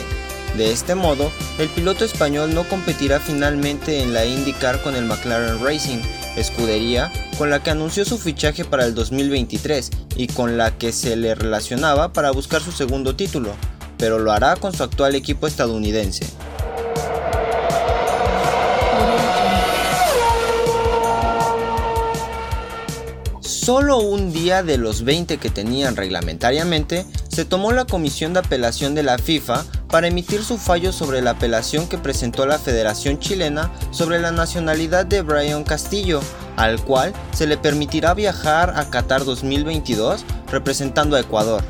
De 0.55 0.71
este 0.71 0.95
modo, 0.95 1.31
el 1.59 1.69
piloto 1.69 2.03
español 2.05 2.53
no 2.53 2.65
competirá 2.65 3.19
finalmente 3.19 4.01
en 4.01 4.13
la 4.13 4.25
IndyCar 4.25 4.81
con 4.81 4.95
el 4.95 5.05
McLaren 5.05 5.63
Racing, 5.63 5.99
escudería 6.35 7.11
con 7.37 7.49
la 7.49 7.63
que 7.63 7.71
anunció 7.71 8.05
su 8.05 8.17
fichaje 8.17 8.65
para 8.65 8.85
el 8.85 8.93
2023 8.93 9.89
y 10.15 10.27
con 10.27 10.57
la 10.57 10.77
que 10.77 10.91
se 10.91 11.15
le 11.15 11.35
relacionaba 11.35 12.13
para 12.13 12.31
buscar 12.31 12.61
su 12.61 12.71
segundo 12.71 13.15
título, 13.15 13.55
pero 13.97 14.19
lo 14.19 14.31
hará 14.31 14.57
con 14.57 14.73
su 14.73 14.83
actual 14.83 15.15
equipo 15.15 15.47
estadounidense. 15.47 16.25
Solo 23.63 24.00
un 24.00 24.34
día 24.34 24.63
de 24.63 24.80
los 24.80 25.04
20 25.04 25.38
que 25.38 25.52
tenían 25.52 25.95
reglamentariamente, 25.95 27.06
se 27.28 27.45
tomó 27.45 27.71
la 27.74 27.86
comisión 27.86 28.34
de 28.34 28.39
apelación 28.39 28.95
de 28.95 29.04
la 29.04 29.19
FIFA 29.19 29.63
para 29.88 30.08
emitir 30.08 30.43
su 30.43 30.58
fallo 30.58 30.91
sobre 30.91 31.21
la 31.21 31.32
apelación 31.32 31.88
que 31.88 32.00
presentó 32.00 32.47
la 32.47 32.58
Federación 32.58 33.19
Chilena 33.19 33.71
sobre 33.91 34.17
la 34.17 34.32
nacionalidad 34.32 35.06
de 35.06 35.21
Brian 35.21 35.63
Castillo, 35.63 36.21
al 36.58 36.84
cual 36.84 37.13
se 37.34 37.45
le 37.45 37.56
permitirá 37.56 38.15
viajar 38.15 38.74
a 38.76 38.89
Qatar 38.89 39.26
2022 39.26 40.26
representando 40.50 41.15
a 41.15 41.19
Ecuador. 41.19 41.62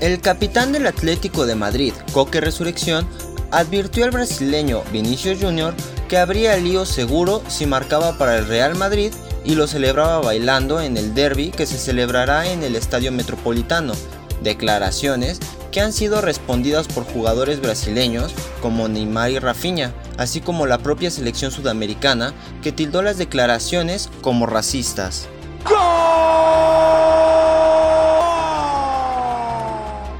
El 0.00 0.20
capitán 0.20 0.70
del 0.70 0.86
Atlético 0.86 1.44
de 1.44 1.56
Madrid, 1.56 1.92
Coque 2.12 2.40
Resurrección, 2.40 3.04
advirtió 3.50 4.04
al 4.04 4.10
brasileño 4.12 4.82
Vinicius 4.92 5.40
Jr. 5.40 5.74
que 6.14 6.18
habría 6.18 6.56
lío 6.58 6.86
seguro 6.86 7.42
si 7.48 7.66
marcaba 7.66 8.16
para 8.16 8.38
el 8.38 8.46
Real 8.46 8.76
Madrid 8.76 9.12
y 9.44 9.56
lo 9.56 9.66
celebraba 9.66 10.20
bailando 10.20 10.80
en 10.80 10.96
el 10.96 11.12
derby 11.12 11.50
que 11.50 11.66
se 11.66 11.76
celebrará 11.76 12.52
en 12.52 12.62
el 12.62 12.76
Estadio 12.76 13.10
Metropolitano. 13.10 13.94
Declaraciones 14.40 15.40
que 15.72 15.80
han 15.80 15.92
sido 15.92 16.20
respondidas 16.20 16.86
por 16.86 17.02
jugadores 17.02 17.60
brasileños 17.60 18.32
como 18.62 18.86
Neymar 18.86 19.32
y 19.32 19.40
Rafinha, 19.40 19.92
así 20.16 20.40
como 20.40 20.68
la 20.68 20.78
propia 20.78 21.10
selección 21.10 21.50
sudamericana 21.50 22.32
que 22.62 22.70
tildó 22.70 23.02
las 23.02 23.18
declaraciones 23.18 24.08
como 24.22 24.46
racistas. 24.46 25.26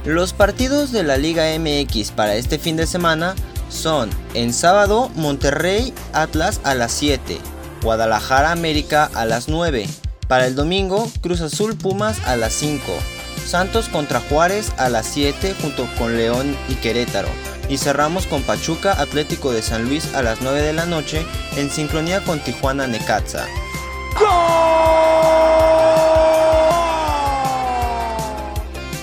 Los 0.03 0.33
partidos 0.33 0.91
de 0.91 1.03
la 1.03 1.15
Liga 1.15 1.45
MX 1.57 2.11
para 2.11 2.35
este 2.35 2.59
fin 2.59 2.75
de 2.75 2.85
semana 2.85 3.33
son 3.69 4.09
en 4.33 4.53
sábado 4.53 5.09
Monterrey 5.15 5.93
Atlas 6.13 6.59
a 6.63 6.75
las 6.75 6.91
7, 6.93 7.39
Guadalajara 7.81 8.51
América 8.51 9.09
a 9.13 9.25
las 9.25 9.47
9, 9.47 9.87
para 10.27 10.47
el 10.47 10.55
domingo 10.55 11.09
Cruz 11.21 11.41
Azul 11.41 11.75
Pumas 11.75 12.19
a 12.25 12.35
las 12.35 12.53
5, 12.53 12.81
Santos 13.45 13.89
contra 13.89 14.19
Juárez 14.19 14.71
a 14.77 14.89
las 14.89 15.05
7 15.07 15.55
junto 15.61 15.87
con 15.97 16.17
León 16.17 16.55
y 16.69 16.75
Querétaro. 16.75 17.29
Y 17.69 17.77
cerramos 17.77 18.27
con 18.27 18.43
Pachuca 18.43 18.99
Atlético 18.99 19.51
de 19.51 19.61
San 19.61 19.85
Luis 19.85 20.13
a 20.13 20.21
las 20.21 20.41
9 20.41 20.61
de 20.61 20.73
la 20.73 20.85
noche 20.85 21.25
en 21.57 21.71
sincronía 21.71 22.23
con 22.23 22.39
Tijuana 22.39 22.87
Necaxa. 22.87 23.45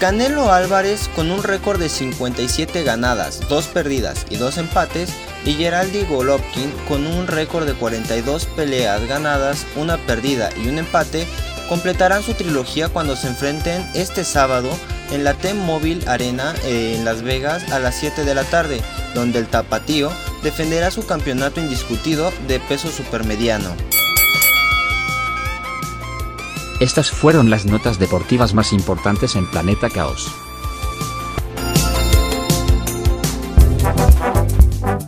Canelo 0.03 0.51
Álvarez 0.51 1.09
con 1.15 1.31
un 1.31 1.45
récord 1.45 1.79
de 1.79 1.88
57 1.88 2.83
ganadas, 2.83 3.41
2 3.49 3.69
perdidas 3.69 4.27
y 4.31 4.37
2 4.37 4.59
empates 4.59 5.11
y 5.45 5.53
Geraldi 5.53 6.03
Golovkin 6.03 6.73
con 6.88 7.07
un 7.07 7.29
récord 7.29 7.67
de 7.67 7.75
42 7.75 8.47
peleas 8.47 9.07
ganadas, 9.07 9.65
una 9.77 9.99
perdida 9.99 10.51
y 10.61 10.67
un 10.67 10.79
empate 10.79 11.25
completarán 11.69 12.25
su 12.25 12.35
trilogía 12.35 12.88
cuando 12.88 13.15
se 13.15 13.29
enfrenten 13.29 13.88
este 13.95 14.25
sábado 14.25 14.77
en 15.12 15.23
la 15.23 15.35
T-Mobile 15.35 16.09
Arena 16.09 16.53
eh, 16.65 16.97
en 16.99 17.05
Las 17.05 17.23
Vegas 17.23 17.71
a 17.71 17.79
las 17.79 17.95
7 17.95 18.25
de 18.25 18.35
la 18.35 18.43
tarde, 18.43 18.81
donde 19.15 19.38
el 19.38 19.47
tapatío 19.47 20.11
defenderá 20.43 20.91
su 20.91 21.07
campeonato 21.07 21.61
indiscutido 21.61 22.33
de 22.49 22.59
peso 22.59 22.91
supermediano. 22.91 23.73
Estas 26.83 27.12
fueron 27.12 27.49
las 27.49 27.64
notas 27.64 28.01
deportivas 28.01 28.55
más 28.55 28.73
importantes 28.73 29.37
en 29.37 29.49
Planeta 29.49 29.88
Caos. 29.88 30.35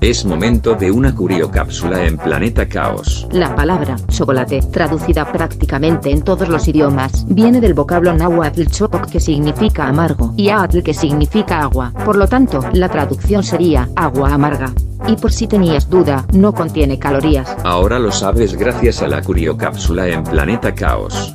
Es 0.01 0.25
momento 0.25 0.77
de 0.77 0.93
una 0.93 1.13
curiocápsula 1.13 2.05
en 2.05 2.17
Planeta 2.17 2.69
Caos. 2.69 3.27
La 3.33 3.57
palabra 3.57 3.97
chocolate, 4.07 4.61
traducida 4.61 5.33
prácticamente 5.33 6.13
en 6.13 6.23
todos 6.23 6.49
los 6.49 6.69
idiomas, 6.69 7.27
viene 7.27 7.61
del 7.61 7.75
vocablo 7.75 8.15
náhuatl 8.15 8.67
chococ 8.67 9.11
que 9.11 9.19
significa 9.19 9.89
amargo 9.89 10.33
y 10.37 10.51
atl 10.51 10.81
que 10.81 10.95
significa 10.95 11.61
agua. 11.61 11.93
Por 12.05 12.15
lo 12.15 12.29
tanto, 12.29 12.61
la 12.73 12.89
traducción 12.89 13.43
sería 13.43 13.89
agua 13.97 14.33
amarga. 14.33 14.73
Y 15.09 15.17
por 15.17 15.33
si 15.33 15.49
tenías 15.49 15.91
duda, 15.91 16.25
no 16.33 16.55
contiene 16.55 17.01
calorías. 17.01 17.57
Ahora 17.65 17.99
lo 17.99 18.13
sabes 18.13 18.55
gracias 18.57 19.03
a 19.03 19.09
la 19.09 19.23
curiocápsula 19.23 20.07
en 20.07 20.23
Planeta 20.23 20.73
Caos. 20.73 21.35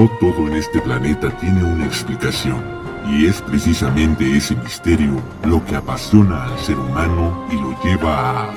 No 0.00 0.08
todo 0.18 0.48
en 0.48 0.54
este 0.54 0.80
planeta 0.80 1.28
tiene 1.40 1.62
una 1.62 1.84
explicación, 1.84 2.64
y 3.06 3.26
es 3.26 3.42
precisamente 3.42 4.34
ese 4.34 4.56
misterio 4.56 5.20
lo 5.44 5.62
que 5.62 5.76
apasiona 5.76 6.44
al 6.44 6.58
ser 6.58 6.78
humano 6.78 7.46
y 7.52 7.56
lo 7.56 7.78
lleva 7.84 8.44
a... 8.44 8.54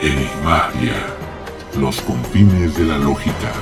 Enigmatia, 0.00 0.94
los 1.78 2.00
confines 2.00 2.74
de 2.78 2.84
la 2.86 2.96
lógica. 2.96 3.52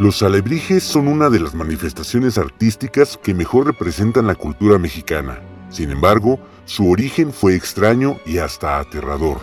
Los 0.00 0.20
alebrijes 0.24 0.82
son 0.82 1.06
una 1.06 1.30
de 1.30 1.38
las 1.38 1.54
manifestaciones 1.54 2.38
artísticas 2.38 3.16
que 3.16 3.34
mejor 3.34 3.66
representan 3.66 4.26
la 4.26 4.34
cultura 4.34 4.78
mexicana. 4.78 5.38
Sin 5.70 5.92
embargo, 5.92 6.40
su 6.64 6.90
origen 6.90 7.32
fue 7.32 7.54
extraño 7.54 8.18
y 8.24 8.38
hasta 8.38 8.78
aterrador. 8.78 9.40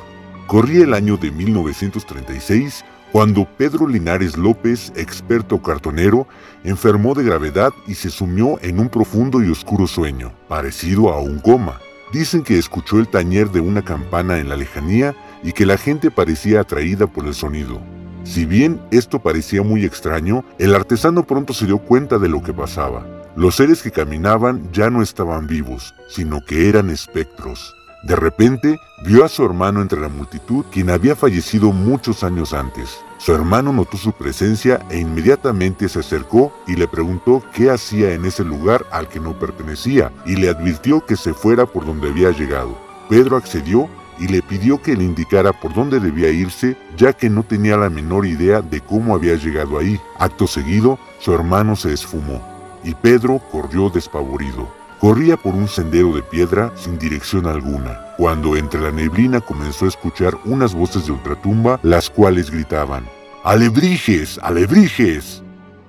Corría 0.47 0.84
el 0.84 0.93
año 0.93 1.17
de 1.17 1.32
1936 1.32 2.84
cuando 3.11 3.45
Pedro 3.57 3.88
Linares 3.88 4.38
López, 4.38 4.93
experto 4.95 5.61
cartonero, 5.61 6.28
enfermó 6.63 7.15
de 7.15 7.24
gravedad 7.24 7.72
y 7.88 7.95
se 7.95 8.09
sumió 8.09 8.59
en 8.61 8.80
un 8.80 8.89
profundo 8.89 9.43
y 9.43 9.49
oscuro 9.49 9.88
sueño, 9.88 10.32
parecido 10.47 11.09
a 11.09 11.20
un 11.20 11.39
coma. 11.39 11.80
Dicen 12.13 12.43
que 12.43 12.57
escuchó 12.57 12.99
el 12.99 13.07
tañer 13.07 13.49
de 13.49 13.61
una 13.61 13.84
campana 13.84 14.38
en 14.38 14.49
la 14.49 14.57
lejanía 14.57 15.15
y 15.43 15.53
que 15.53 15.65
la 15.65 15.78
gente 15.78 16.11
parecía 16.11 16.61
atraída 16.61 17.07
por 17.07 17.26
el 17.26 17.34
sonido. 17.34 17.82
Si 18.24 18.45
bien 18.45 18.80
esto 18.91 19.20
parecía 19.20 19.63
muy 19.63 19.86
extraño, 19.86 20.43
el 20.59 20.76
artesano 20.76 21.26
pronto 21.26 21.53
se 21.53 21.65
dio 21.65 21.80
cuenta 21.80 22.20
de 22.20 22.30
lo 22.30 22.43
que 22.43 22.53
pasaba. 22.53 23.18
Los 23.39 23.55
seres 23.55 23.81
que 23.81 23.91
caminaban 23.91 24.69
ya 24.73 24.89
no 24.89 25.01
estaban 25.01 25.47
vivos, 25.47 25.95
sino 26.09 26.43
que 26.43 26.67
eran 26.67 26.89
espectros. 26.89 27.73
De 28.03 28.17
repente, 28.17 28.77
vio 29.05 29.23
a 29.23 29.29
su 29.29 29.45
hermano 29.45 29.81
entre 29.81 30.01
la 30.01 30.09
multitud, 30.09 30.65
quien 30.69 30.89
había 30.89 31.15
fallecido 31.15 31.71
muchos 31.71 32.25
años 32.25 32.51
antes. 32.51 32.99
Su 33.17 33.33
hermano 33.33 33.71
notó 33.71 33.95
su 33.95 34.11
presencia 34.11 34.85
e 34.89 34.99
inmediatamente 34.99 35.87
se 35.87 35.99
acercó 35.99 36.53
y 36.67 36.75
le 36.75 36.89
preguntó 36.89 37.41
qué 37.53 37.69
hacía 37.69 38.11
en 38.11 38.25
ese 38.25 38.43
lugar 38.43 38.85
al 38.91 39.07
que 39.07 39.21
no 39.21 39.39
pertenecía 39.39 40.11
y 40.25 40.35
le 40.35 40.49
advirtió 40.49 41.05
que 41.05 41.15
se 41.15 41.33
fuera 41.33 41.65
por 41.65 41.85
donde 41.85 42.09
había 42.09 42.31
llegado. 42.31 42.77
Pedro 43.07 43.37
accedió 43.37 43.87
y 44.19 44.27
le 44.27 44.41
pidió 44.41 44.81
que 44.81 44.97
le 44.97 45.05
indicara 45.05 45.53
por 45.53 45.73
dónde 45.73 46.01
debía 46.01 46.29
irse, 46.29 46.75
ya 46.97 47.13
que 47.13 47.29
no 47.29 47.43
tenía 47.43 47.77
la 47.77 47.89
menor 47.89 48.25
idea 48.25 48.61
de 48.61 48.81
cómo 48.81 49.15
había 49.15 49.35
llegado 49.35 49.79
ahí. 49.79 49.97
Acto 50.17 50.45
seguido, 50.45 50.99
su 51.19 51.33
hermano 51.33 51.77
se 51.77 51.93
esfumó 51.93 52.59
y 52.84 52.93
Pedro 52.93 53.41
corrió 53.51 53.89
despavorido. 53.89 54.67
Corría 54.99 55.38
por 55.38 55.55
un 55.55 55.67
sendero 55.67 56.13
de 56.13 56.21
piedra 56.21 56.73
sin 56.75 56.99
dirección 56.99 57.47
alguna, 57.47 57.99
cuando 58.17 58.57
entre 58.57 58.82
la 58.82 58.91
neblina 58.91 59.39
comenzó 59.39 59.86
a 59.86 59.88
escuchar 59.88 60.38
unas 60.43 60.73
voces 60.75 61.05
de 61.05 61.13
ultratumba, 61.13 61.80
las 61.84 62.09
cuales 62.09 62.51
gritaban, 62.51 63.05
¡Alebrijes! 63.45 64.38
¡Alebrijes! 64.43 65.41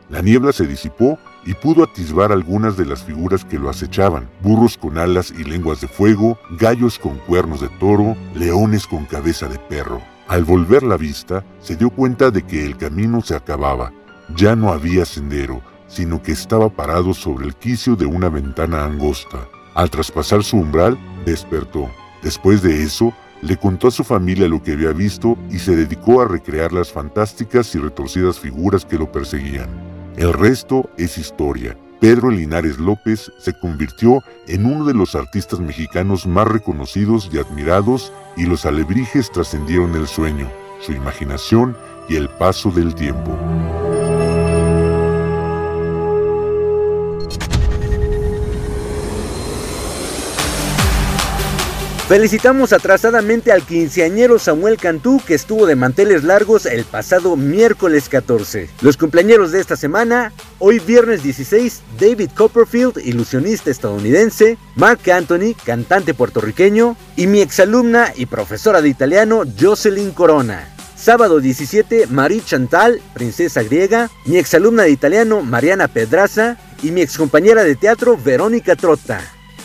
La 0.09 0.23
niebla 0.23 0.53
se 0.53 0.67
disipó 0.67 1.19
y 1.45 1.55
pudo 1.55 1.85
atisbar 1.85 2.31
algunas 2.33 2.77
de 2.77 2.87
las 2.87 3.03
figuras 3.03 3.45
que 3.45 3.59
lo 3.59 3.71
acechaban, 3.71 4.29
burros 4.43 4.77
con 4.77 4.99
alas 4.99 5.33
y 5.37 5.45
lenguas 5.45 5.81
de 5.81 5.89
fuego, 5.89 6.39
gallos 6.59 6.99
con 6.99 7.19
cuernos 7.19 7.61
de 7.61 7.69
toro, 7.81 8.17
leones 8.35 8.87
con 8.87 9.05
cabeza 9.07 9.49
de 9.49 9.59
perro. 9.59 10.01
Al 10.29 10.45
volver 10.45 10.85
la 10.85 10.97
vista, 10.97 11.45
se 11.61 11.75
dio 11.75 11.91
cuenta 11.91 12.31
de 12.31 12.43
que 12.43 12.65
el 12.65 12.77
camino 12.77 13.21
se 13.23 13.35
acababa. 13.35 13.93
Ya 14.37 14.55
no 14.55 14.73
había 14.73 15.05
sendero, 15.05 15.61
sino 15.91 16.23
que 16.23 16.33
estaba 16.33 16.71
parado 16.71 17.13
sobre 17.13 17.47
el 17.47 17.55
quicio 17.55 17.97
de 17.97 18.07
una 18.07 18.29
ventana 18.31 18.85
angosta. 18.85 19.47
Al 19.75 19.91
traspasar 19.91 20.43
su 20.43 20.57
umbral, 20.57 20.97
despertó. 21.27 21.91
Después 22.23 22.63
de 22.63 22.83
eso, 22.83 23.13
le 23.43 23.57
contó 23.57 23.89
a 23.89 23.91
su 23.91 24.05
familia 24.05 24.49
lo 24.49 24.63
que 24.63 24.73
había 24.73 24.93
visto 24.93 25.37
y 25.51 25.59
se 25.59 25.75
dedicó 25.75 26.21
a 26.21 26.29
recrear 26.29 26.73
las 26.73 26.93
fantásticas 26.93 27.75
y 27.75 27.79
retorcidas 27.79 28.39
figuras 28.39 28.85
que 28.85 28.99
lo 28.99 29.11
perseguían. 29.11 29.69
El 30.17 30.33
resto 30.33 30.91
es 30.97 31.19
historia. 31.19 31.77
Pedro 32.01 32.31
Linares 32.31 32.79
López 32.79 33.31
se 33.39 33.53
convirtió 33.59 34.23
en 34.47 34.67
uno 34.67 34.85
de 34.85 34.95
los 34.95 35.15
artistas 35.15 35.61
mexicanos 35.61 36.27
más 36.27 36.49
reconocidos 36.49 37.31
y 37.33 37.39
admirados 37.39 38.13
y 38.37 38.47
los 38.47 38.65
alebrijes 38.65 39.31
trascendieron 39.31 39.95
el 39.95 40.07
sueño, 40.07 40.51
su 40.81 40.93
imaginación 40.93 41.77
y 42.09 42.17
el 42.17 42.29
paso 42.29 42.71
del 42.71 42.95
tiempo. 42.95 43.37
Felicitamos 52.11 52.73
atrasadamente 52.73 53.53
al 53.53 53.63
quinceañero 53.63 54.41
Samuel 54.41 54.79
Cantú 54.79 55.23
que 55.25 55.35
estuvo 55.35 55.65
de 55.65 55.77
manteles 55.77 56.25
largos 56.25 56.67
el 56.67 56.85
pasado 56.85 57.37
miércoles 57.37 58.09
14. 58.09 58.69
Los 58.81 58.97
cumpleañeros 58.97 59.53
de 59.53 59.61
esta 59.61 59.77
semana, 59.77 60.33
hoy 60.59 60.81
viernes 60.81 61.23
16, 61.23 61.83
David 62.01 62.31
Copperfield, 62.37 62.99
ilusionista 63.05 63.71
estadounidense, 63.71 64.59
Mark 64.75 65.09
Anthony, 65.09 65.55
cantante 65.65 66.13
puertorriqueño, 66.13 66.97
y 67.15 67.29
mi 67.29 67.43
exalumna 67.43 68.13
y 68.17 68.27
profesora 68.27 68.83
de 68.83 68.89
italiano 68.89 69.45
Jocelyn 69.61 70.11
Corona. 70.11 70.69
Sábado 70.97 71.39
17, 71.39 72.09
Marie 72.09 72.43
Chantal, 72.45 73.01
princesa 73.15 73.63
griega, 73.63 74.11
mi 74.25 74.37
exalumna 74.37 74.83
de 74.83 74.91
italiano 74.91 75.43
Mariana 75.43 75.87
Pedraza 75.87 76.59
y 76.83 76.91
mi 76.91 77.03
excompañera 77.03 77.63
de 77.63 77.77
teatro 77.77 78.17
Verónica 78.17 78.75
Trotta. 78.75 79.23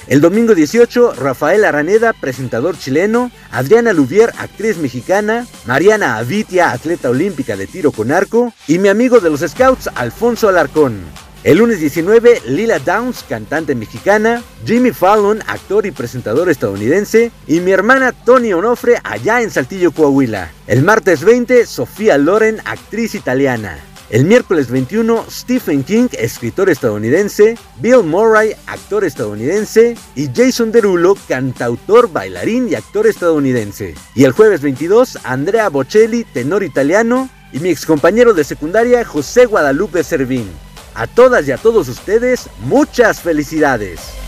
El 0.07 0.21
domingo 0.21 0.53
18, 0.53 1.13
Rafael 1.15 1.65
Araneda, 1.65 2.13
presentador 2.13 2.77
chileno, 2.77 3.31
Adriana 3.51 3.91
Luvier, 3.91 4.31
actriz 4.37 4.77
mexicana, 4.77 5.47
Mariana 5.65 6.17
Avitia, 6.17 6.71
atleta 6.71 7.09
olímpica 7.09 7.57
de 7.57 7.65
tiro 7.65 7.91
con 7.91 8.11
arco, 8.11 8.53
y 8.67 8.77
mi 8.77 8.87
amigo 8.87 9.19
de 9.19 9.31
los 9.31 9.39
Scouts, 9.39 9.89
Alfonso 9.95 10.47
Alarcón. 10.47 11.01
El 11.43 11.57
lunes 11.57 11.79
19, 11.79 12.43
Lila 12.47 12.77
Downs, 12.77 13.23
cantante 13.27 13.73
mexicana, 13.73 14.43
Jimmy 14.63 14.91
Fallon, 14.91 15.41
actor 15.47 15.87
y 15.87 15.91
presentador 15.91 16.49
estadounidense, 16.49 17.31
y 17.47 17.59
mi 17.59 17.71
hermana 17.71 18.11
Tony 18.11 18.53
Onofre 18.53 18.99
allá 19.03 19.41
en 19.41 19.49
Saltillo, 19.49 19.91
Coahuila. 19.91 20.51
El 20.67 20.83
martes 20.83 21.23
20, 21.23 21.65
Sofía 21.65 22.19
Loren, 22.19 22.61
actriz 22.65 23.15
italiana. 23.15 23.79
El 24.11 24.25
miércoles 24.25 24.69
21, 24.69 25.25
Stephen 25.31 25.83
King, 25.83 26.09
escritor 26.11 26.69
estadounidense, 26.69 27.57
Bill 27.77 28.03
Murray, 28.03 28.53
actor 28.67 29.03
estadounidense, 29.03 29.97
y 30.15 30.29
Jason 30.33 30.71
Derulo, 30.71 31.17
cantautor, 31.27 32.11
bailarín 32.11 32.69
y 32.69 32.75
actor 32.75 33.07
estadounidense. 33.07 33.95
Y 34.13 34.25
el 34.25 34.31
jueves 34.31 34.61
22, 34.61 35.19
Andrea 35.23 35.69
Bocelli, 35.69 36.23
tenor 36.23 36.63
italiano, 36.63 37.29
y 37.51 37.59
mi 37.59 37.69
excompañero 37.69 38.35
de 38.35 38.43
secundaria, 38.43 39.03
José 39.03 39.47
Guadalupe 39.47 40.03
Servín. 40.03 40.51
A 40.93 41.07
todas 41.07 41.47
y 41.47 41.51
a 41.51 41.57
todos 41.57 41.89
ustedes, 41.89 42.47
muchas 42.59 43.21
felicidades. 43.21 44.24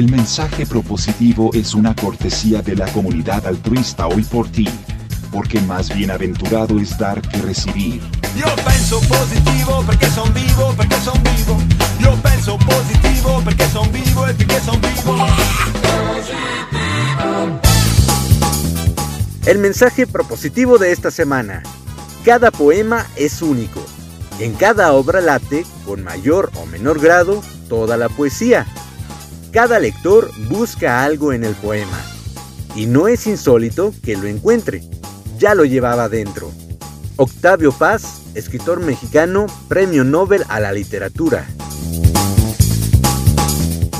El 0.00 0.10
mensaje 0.10 0.64
propositivo 0.64 1.50
es 1.52 1.74
una 1.74 1.94
cortesía 1.94 2.62
de 2.62 2.74
la 2.74 2.90
comunidad 2.90 3.46
altruista 3.46 4.06
hoy 4.06 4.22
por 4.22 4.48
ti, 4.48 4.66
porque 5.30 5.60
más 5.60 5.94
bienaventurado 5.94 6.80
es 6.80 6.96
dar 6.96 7.20
que 7.20 7.36
recibir. 7.42 8.00
Yo 8.34 8.46
penso 8.64 8.98
positivo 9.00 9.84
perché 9.86 10.08
son 10.08 10.32
vivo, 10.32 10.72
perché 10.74 10.98
son 11.02 11.22
vivo. 11.22 11.58
Yo 12.00 12.14
penso 12.22 12.56
positivo 12.56 13.42
perché 13.44 13.68
son 13.68 13.92
vivo 13.92 14.26
e 14.26 14.32
perché 14.32 14.60
son 14.60 14.80
vivo. 14.80 15.26
El 19.44 19.58
mensaje 19.58 20.06
propositivo 20.06 20.78
de 20.78 20.92
esta 20.92 21.10
semana. 21.10 21.62
Cada 22.24 22.50
poema 22.50 23.06
es 23.16 23.42
único. 23.42 23.84
En 24.38 24.54
cada 24.54 24.94
obra 24.94 25.20
late, 25.20 25.66
con 25.84 26.02
mayor 26.02 26.50
o 26.54 26.64
menor 26.64 27.00
grado, 27.00 27.42
toda 27.68 27.98
la 27.98 28.08
poesía. 28.08 28.66
Cada 29.52 29.80
lector 29.80 30.30
busca 30.48 31.02
algo 31.02 31.32
en 31.32 31.42
el 31.42 31.56
poema. 31.56 32.00
Y 32.76 32.86
no 32.86 33.08
es 33.08 33.26
insólito 33.26 33.92
que 34.04 34.16
lo 34.16 34.28
encuentre. 34.28 34.80
Ya 35.38 35.56
lo 35.56 35.64
llevaba 35.64 36.08
dentro. 36.08 36.52
Octavio 37.16 37.72
Paz, 37.72 38.22
escritor 38.34 38.78
mexicano, 38.78 39.46
Premio 39.68 40.04
Nobel 40.04 40.44
a 40.48 40.60
la 40.60 40.70
Literatura. 40.70 41.48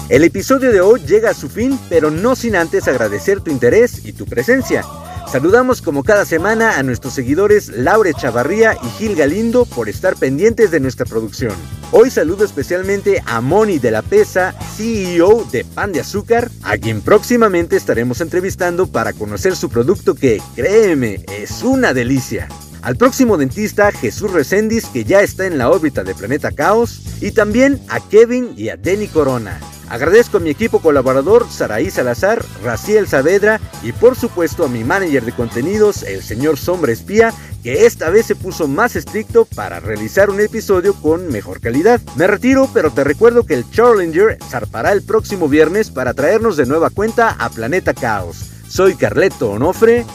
El 0.09 0.22
episodio 0.22 0.70
de 0.70 0.80
hoy 0.80 1.01
llega 1.01 1.30
a 1.30 1.34
su 1.34 1.48
fin, 1.48 1.78
pero 1.88 2.12
no 2.12 2.36
sin 2.36 2.55
antes 2.55 2.86
agradecer 2.86 3.40
tu 3.40 3.51
interés 3.51 4.05
y 4.05 4.12
tu 4.12 4.26
presencia. 4.26 4.84
Saludamos 5.30 5.80
como 5.80 6.02
cada 6.02 6.24
semana 6.24 6.76
a 6.76 6.82
nuestros 6.82 7.14
seguidores 7.14 7.68
Laure 7.68 8.12
Chavarría 8.14 8.76
y 8.82 8.88
Gil 8.98 9.14
Galindo 9.14 9.64
por 9.64 9.88
estar 9.88 10.16
pendientes 10.16 10.72
de 10.72 10.80
nuestra 10.80 11.06
producción. 11.06 11.52
Hoy 11.92 12.10
saludo 12.10 12.44
especialmente 12.44 13.22
a 13.26 13.40
Moni 13.40 13.78
de 13.78 13.92
la 13.92 14.02
Pesa, 14.02 14.52
CEO 14.76 15.46
de 15.52 15.64
Pan 15.64 15.92
de 15.92 16.00
Azúcar, 16.00 16.50
a 16.64 16.76
quien 16.78 17.00
próximamente 17.00 17.76
estaremos 17.76 18.20
entrevistando 18.20 18.88
para 18.88 19.12
conocer 19.12 19.54
su 19.54 19.68
producto 19.68 20.16
que, 20.16 20.42
créeme, 20.56 21.24
es 21.28 21.62
una 21.62 21.94
delicia. 21.94 22.48
Al 22.82 22.96
próximo 22.96 23.36
dentista 23.36 23.92
Jesús 23.92 24.32
Recendis 24.32 24.86
que 24.86 25.04
ya 25.04 25.20
está 25.20 25.46
en 25.46 25.58
la 25.58 25.70
órbita 25.70 26.02
de 26.02 26.16
Planeta 26.16 26.50
Caos 26.50 27.02
y 27.20 27.30
también 27.30 27.80
a 27.88 28.00
Kevin 28.00 28.54
y 28.56 28.70
a 28.70 28.76
Denny 28.76 29.06
Corona. 29.06 29.60
Agradezco 29.91 30.36
a 30.36 30.41
mi 30.41 30.51
equipo 30.51 30.78
colaborador 30.78 31.47
Saraí 31.51 31.91
Salazar, 31.91 32.45
Raciel 32.62 33.09
Saavedra 33.09 33.61
y 33.82 33.91
por 33.91 34.16
supuesto 34.16 34.64
a 34.64 34.68
mi 34.68 34.84
manager 34.84 35.24
de 35.24 35.32
contenidos, 35.32 36.05
el 36.05 36.22
señor 36.22 36.59
Sombra 36.59 36.93
Espía, 36.93 37.34
que 37.64 37.86
esta 37.86 38.09
vez 38.09 38.26
se 38.26 38.36
puso 38.36 38.68
más 38.68 38.95
estricto 38.95 39.47
para 39.47 39.80
realizar 39.80 40.30
un 40.30 40.41
episodio 40.41 40.95
con 40.95 41.26
mejor 41.28 41.61
calidad. 41.61 42.01
Me 42.14 42.28
retiro, 42.28 42.70
pero 42.72 42.93
te 42.93 43.03
recuerdo 43.03 43.45
que 43.45 43.55
el 43.55 43.68
Challenger 43.68 44.38
zarpará 44.49 44.93
el 44.93 45.03
próximo 45.03 45.49
viernes 45.49 45.91
para 45.91 46.14
traernos 46.14 46.57
de 46.57 46.66
nueva 46.66 46.91
cuenta 46.91 47.36
a 47.38 47.51
Planeta 47.51 47.93
Caos. 47.93 48.47
Soy 48.68 48.95
Carleto 48.95 49.51
Onofre. 49.51 50.07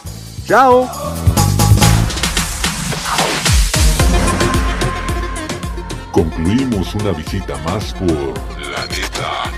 ¡Chao! 0.47 0.89
Concluimos 6.15 6.95
una 6.95 7.11
visita 7.11 7.57
más 7.65 7.93
por 7.93 8.09
La 8.61 8.85
Neta 8.85 9.51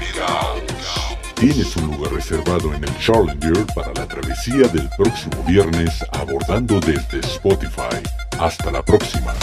Tienes 1.36 1.76
un 1.76 1.92
lugar 1.92 2.12
reservado 2.14 2.74
en 2.74 2.84
el 2.84 2.98
Challenger 2.98 3.64
para 3.76 3.94
la 3.94 4.08
travesía 4.08 4.68
del 4.70 4.90
próximo 4.98 5.44
viernes 5.48 6.04
abordando 6.14 6.80
desde 6.80 7.20
Spotify. 7.20 8.02
Hasta 8.40 8.72
la 8.72 8.82
próxima. 8.82 9.36